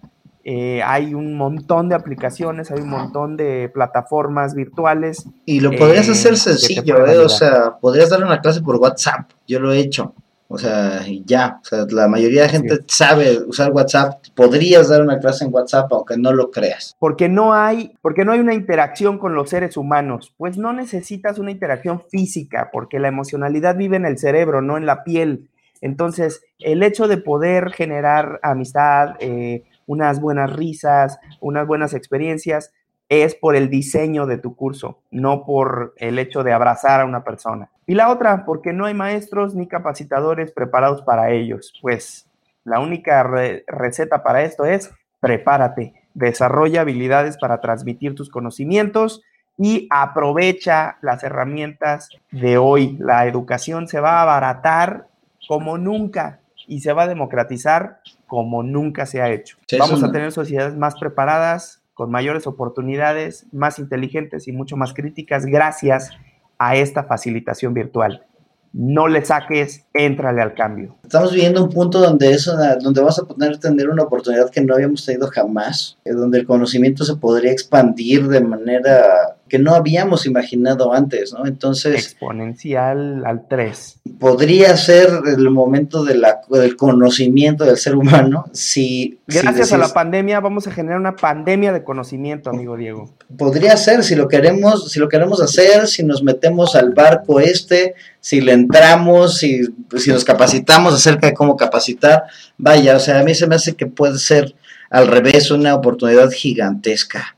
Eh, 0.43 0.83
hay 0.83 1.13
un 1.13 1.37
montón 1.37 1.91
de 1.91 1.95
aplicaciones, 1.95 2.71
hay 2.71 2.81
un 2.81 2.89
montón 2.89 3.37
de 3.37 3.71
plataformas 3.75 4.55
virtuales. 4.55 5.27
Y 5.45 5.61
lo 5.61 5.71
podrías 5.73 6.09
eh, 6.09 6.13
hacer 6.13 6.39
sencillo, 6.39 7.07
eh, 7.07 7.19
o 7.19 7.29
sea, 7.29 7.77
podrías 7.79 8.09
dar 8.09 8.25
una 8.25 8.41
clase 8.41 8.63
por 8.63 8.77
WhatsApp, 8.77 9.31
yo 9.47 9.61
lo 9.61 9.71
he 9.71 9.79
hecho. 9.79 10.15
O 10.53 10.59
sea, 10.59 11.05
ya, 11.27 11.61
o 11.63 11.65
sea, 11.65 11.87
la 11.91 12.09
mayoría 12.09 12.43
de 12.43 12.49
gente 12.49 12.81
sabe 12.89 13.39
usar 13.47 13.71
WhatsApp. 13.71 14.21
Podrías 14.35 14.89
dar 14.89 15.01
una 15.01 15.21
clase 15.21 15.45
en 15.45 15.55
WhatsApp 15.55 15.93
aunque 15.93 16.17
no 16.17 16.33
lo 16.33 16.51
creas. 16.51 16.97
Porque 16.99 17.29
no 17.29 17.55
hay, 17.55 17.93
porque 18.03 18.25
no 18.25 18.33
hay 18.33 18.41
una 18.41 18.55
interacción 18.55 19.19
con 19.19 19.37
los 19.37 19.49
seres 19.49 19.77
humanos. 19.77 20.35
Pues 20.37 20.59
no 20.59 20.73
necesitas 20.73 21.39
una 21.39 21.53
interacción 21.53 22.03
física, 22.11 22.71
porque 22.73 22.99
la 22.99 23.07
emocionalidad 23.07 23.77
vive 23.77 23.97
en 23.97 24.07
el 24.07 24.19
cerebro, 24.19 24.61
no 24.61 24.77
en 24.77 24.87
la 24.87 25.05
piel. 25.05 25.50
Entonces, 25.81 26.43
el 26.59 26.83
hecho 26.83 27.09
de 27.09 27.17
poder 27.17 27.73
generar 27.73 28.39
amistad, 28.43 29.17
eh, 29.21 29.65
unas 29.87 30.21
buenas 30.21 30.53
risas, 30.53 31.19
unas 31.41 31.67
buenas 31.67 31.95
experiencias, 31.95 32.73
es 33.09 33.35
por 33.35 33.57
el 33.57 33.71
diseño 33.71 34.27
de 34.27 34.39
tu 34.39 34.55
curso, 34.55 35.01
no 35.11 35.45
por 35.45 35.95
el 35.97 36.19
hecho 36.19 36.45
de 36.45 36.53
abrazar 36.53 37.01
a 37.01 37.05
una 37.05 37.25
persona. 37.25 37.69
Y 37.87 37.95
la 37.95 38.09
otra, 38.09 38.45
porque 38.45 38.73
no 38.73 38.87
hay 38.87 38.95
maestros 38.95 39.55
ni 39.57 39.67
capacitadores 39.67 40.53
preparados 40.53 41.03
para 41.03 41.31
ellos. 41.31 41.75
Pues 41.83 42.29
la 42.63 42.79
única 42.79 43.25
receta 43.67 44.23
para 44.23 44.43
esto 44.43 44.65
es 44.65 44.93
prepárate, 45.19 45.95
desarrolla 46.15 46.83
habilidades 46.83 47.37
para 47.37 47.61
transmitir 47.61 48.15
tus 48.15 48.31
conocimientos 48.31 49.23
y 49.59 49.89
aprovecha 49.91 50.99
las 51.03 51.25
herramientas 51.25 52.11
de 52.31 52.59
hoy. 52.59 52.97
La 53.01 53.27
educación 53.27 53.89
se 53.89 54.01
va 54.01 54.19
a 54.19 54.23
abaratar 54.23 55.10
como 55.49 55.79
nunca 55.79 56.41
y 56.67 56.81
se 56.81 56.93
va 56.93 57.05
a 57.05 57.09
democratizar 57.09 58.01
como 58.27 58.63
nunca 58.63 59.07
se 59.07 59.21
ha 59.21 59.31
hecho. 59.31 59.57
Vamos 59.79 60.03
a 60.03 60.13
tener 60.13 60.31
sociedades 60.33 60.77
más 60.77 60.95
preparadas, 60.97 61.83
con 61.95 62.11
mayores 62.11 62.47
oportunidades, 62.47 63.47
más 63.53 63.79
inteligentes 63.79 64.49
y 64.49 64.53
mucho 64.53 64.77
más 64.77 64.95
críticas 64.95 65.45
gracias 65.45 66.11
a 66.59 66.77
esta 66.77 67.05
facilitación 67.05 67.75
virtual. 67.75 68.25
No 68.73 69.09
le 69.09 69.25
saques, 69.25 69.85
éntrale 69.93 70.41
al 70.41 70.55
cambio. 70.55 70.97
Estamos 71.03 71.33
viviendo 71.33 71.65
un 71.65 71.71
punto 71.71 71.99
donde, 71.99 72.31
es 72.31 72.45
donde 72.81 73.01
vamos 73.01 73.19
a 73.19 73.25
poder 73.25 73.59
tener 73.59 73.91
una 73.91 74.05
oportunidad 74.05 74.49
que 74.49 74.61
no 74.61 74.75
habíamos 74.75 75.05
tenido 75.05 75.27
jamás, 75.27 75.99
donde 76.05 76.39
el 76.39 76.47
conocimiento 76.47 77.05
se 77.05 77.17
podría 77.17 77.51
expandir 77.51 78.29
de 78.29 78.41
manera 78.41 79.37
que 79.51 79.59
no 79.59 79.75
habíamos 79.75 80.25
imaginado 80.25 80.95
antes, 80.95 81.35
¿no? 81.35 81.45
Entonces... 81.45 81.97
Exponencial 81.97 83.27
al 83.27 83.49
3. 83.49 84.01
Podría 84.19 84.77
ser 84.77 85.11
el 85.27 85.51
momento 85.51 86.05
de 86.05 86.15
la, 86.15 86.41
del 86.49 86.77
conocimiento 86.77 87.65
del 87.65 87.77
ser 87.77 87.97
humano 87.97 88.47
si... 88.53 89.19
Gracias 89.27 89.73
a 89.73 89.79
la 89.79 89.93
pandemia 89.93 90.41
vamos 90.41 90.67
a 90.67 90.71
generar 90.71 90.99
una 90.99 91.17
pandemia 91.17 91.73
de 91.73 91.85
conocimiento, 91.85 92.49
amigo 92.49 92.77
Diego. 92.77 93.13
Podría 93.37 93.77
ser, 93.77 94.05
si 94.05 94.15
lo 94.15 94.29
queremos, 94.29 94.91
si 94.91 94.99
lo 94.99 95.09
queremos 95.09 95.43
hacer, 95.43 95.87
si 95.89 96.05
nos 96.05 96.23
metemos 96.23 96.75
al 96.77 96.95
barco 96.95 97.41
este, 97.41 97.95
si 98.21 98.41
le 98.41 98.53
entramos, 98.53 99.39
si, 99.39 99.63
si 99.97 100.11
nos 100.11 100.25
capacitamos 100.25 100.95
acerca 100.95 101.27
de 101.27 101.35
cómo 101.35 101.57
capacitar, 101.57 102.25
vaya, 102.57 102.97
o 102.97 103.01
sea, 103.01 103.21
a 103.21 103.25
mí 103.25 103.35
se 103.35 103.47
me 103.47 103.57
hace 103.57 103.75
que 103.75 103.87
puede 103.87 104.19
ser 104.19 104.55
al 104.91 105.09
revés 105.09 105.51
una 105.51 105.75
oportunidad 105.75 106.31
gigantesca. 106.31 107.37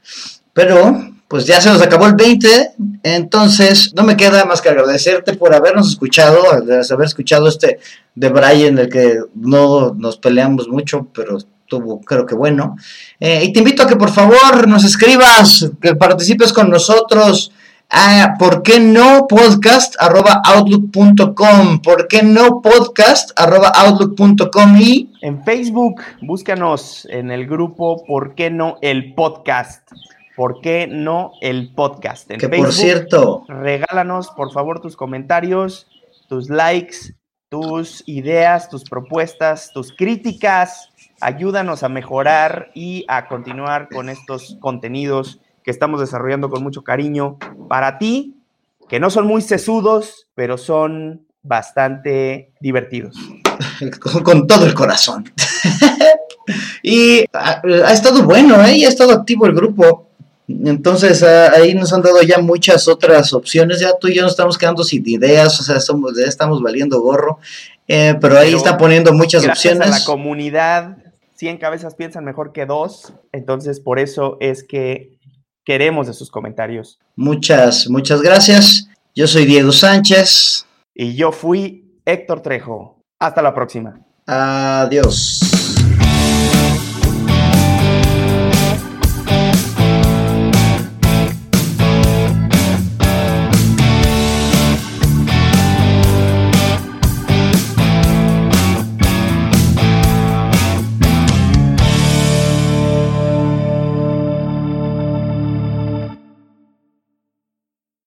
Pero 0.52 1.11
pues 1.32 1.46
ya 1.46 1.62
se 1.62 1.70
nos 1.70 1.80
acabó 1.80 2.04
el 2.04 2.14
20, 2.14 2.72
entonces 3.04 3.94
no 3.96 4.02
me 4.02 4.18
queda 4.18 4.44
más 4.44 4.60
que 4.60 4.68
agradecerte 4.68 5.32
por 5.32 5.54
habernos 5.54 5.88
escuchado, 5.88 6.42
haber 6.52 7.06
escuchado 7.06 7.48
este 7.48 7.78
de 8.14 8.28
Brian, 8.28 8.78
el 8.78 8.90
que 8.90 9.18
no 9.34 9.94
nos 9.94 10.18
peleamos 10.18 10.68
mucho, 10.68 11.08
pero 11.14 11.38
estuvo 11.38 12.02
creo 12.02 12.26
que 12.26 12.34
bueno. 12.34 12.76
Eh, 13.18 13.44
y 13.44 13.52
te 13.54 13.60
invito 13.60 13.82
a 13.82 13.86
que 13.86 13.96
por 13.96 14.10
favor 14.10 14.68
nos 14.68 14.84
escribas, 14.84 15.70
que 15.80 15.94
participes 15.94 16.52
con 16.52 16.68
nosotros 16.68 17.50
Ah, 17.94 18.36
¿por 18.38 18.62
qué 18.62 18.80
no 18.80 19.26
podcast 19.28 19.96
arroba 19.98 20.40
outlook.com? 20.46 21.82
¿Por 21.82 22.08
qué 22.08 22.22
no 22.22 22.62
podcast 22.62 23.38
arroba 23.38 23.68
outlook.com? 23.68 24.76
Y 24.80 25.10
en 25.20 25.44
Facebook, 25.44 26.00
búscanos 26.22 27.06
en 27.10 27.30
el 27.30 27.46
grupo 27.46 28.02
¿Por 28.06 28.34
qué 28.34 28.50
no 28.50 28.78
el 28.80 29.12
podcast? 29.12 29.92
¿Por 30.36 30.60
qué 30.60 30.86
no 30.86 31.32
el 31.40 31.74
podcast? 31.74 32.30
En 32.30 32.38
que 32.38 32.48
por 32.48 32.72
cierto, 32.72 33.44
regálanos 33.48 34.30
por 34.30 34.52
favor 34.52 34.80
tus 34.80 34.96
comentarios, 34.96 35.88
tus 36.28 36.48
likes, 36.48 37.14
tus 37.48 38.02
ideas, 38.06 38.70
tus 38.70 38.84
propuestas, 38.84 39.72
tus 39.74 39.92
críticas. 39.94 40.88
Ayúdanos 41.20 41.82
a 41.82 41.88
mejorar 41.88 42.70
y 42.74 43.04
a 43.08 43.28
continuar 43.28 43.88
con 43.90 44.08
estos 44.08 44.56
contenidos 44.60 45.38
que 45.62 45.70
estamos 45.70 46.00
desarrollando 46.00 46.48
con 46.48 46.62
mucho 46.62 46.82
cariño 46.82 47.38
para 47.68 47.98
ti, 47.98 48.36
que 48.88 48.98
no 49.00 49.10
son 49.10 49.26
muy 49.26 49.42
sesudos, 49.42 50.28
pero 50.34 50.56
son 50.58 51.26
bastante 51.42 52.52
divertidos. 52.60 53.16
Con, 54.24 54.46
todo 54.46 54.64
el 54.64 54.74
corazón. 54.74 55.30
y 56.82 57.24
ha, 57.32 57.92
estado 57.92 58.22
bueno, 58.22 58.64
¿eh? 58.64 58.86
ha 58.86 58.88
estado 58.88 59.12
activo 59.12 59.46
el 59.46 59.54
grupo. 59.54 60.08
Entonces 60.48 61.22
ahí 61.22 61.74
nos 61.74 61.92
han 61.92 62.02
dado 62.02 62.20
ya 62.22 62.38
muchas 62.38 62.88
otras 62.88 63.32
opciones. 63.32 63.80
Ya 63.80 63.92
tú 63.98 64.08
y 64.08 64.14
yo 64.14 64.22
nos 64.22 64.32
estamos 64.32 64.58
quedando 64.58 64.84
sin 64.84 65.06
ideas, 65.08 65.58
o 65.60 65.62
sea, 65.62 65.80
somos, 65.80 66.16
ya 66.16 66.26
estamos 66.26 66.60
valiendo 66.60 67.00
gorro. 67.00 67.38
Eh, 67.88 68.16
pero 68.20 68.38
ahí 68.38 68.54
está 68.54 68.76
poniendo 68.76 69.12
muchas 69.12 69.46
opciones. 69.46 69.90
la 69.90 70.04
comunidad, 70.04 70.96
100 71.34 71.58
cabezas 71.58 71.94
piensan 71.94 72.24
mejor 72.24 72.52
que 72.52 72.66
dos. 72.66 73.12
Entonces, 73.32 73.80
por 73.80 73.98
eso 73.98 74.36
es 74.40 74.62
que 74.62 75.18
queremos 75.64 76.06
de 76.06 76.12
sus 76.12 76.30
comentarios. 76.30 76.98
Muchas, 77.16 77.88
muchas 77.88 78.22
gracias. 78.22 78.88
Yo 79.14 79.26
soy 79.26 79.44
Diego 79.44 79.72
Sánchez. 79.72 80.66
Y 80.94 81.14
yo 81.14 81.32
fui 81.32 81.98
Héctor 82.04 82.42
Trejo. 82.42 82.98
Hasta 83.18 83.42
la 83.42 83.54
próxima. 83.54 84.00
Adiós. 84.26 85.51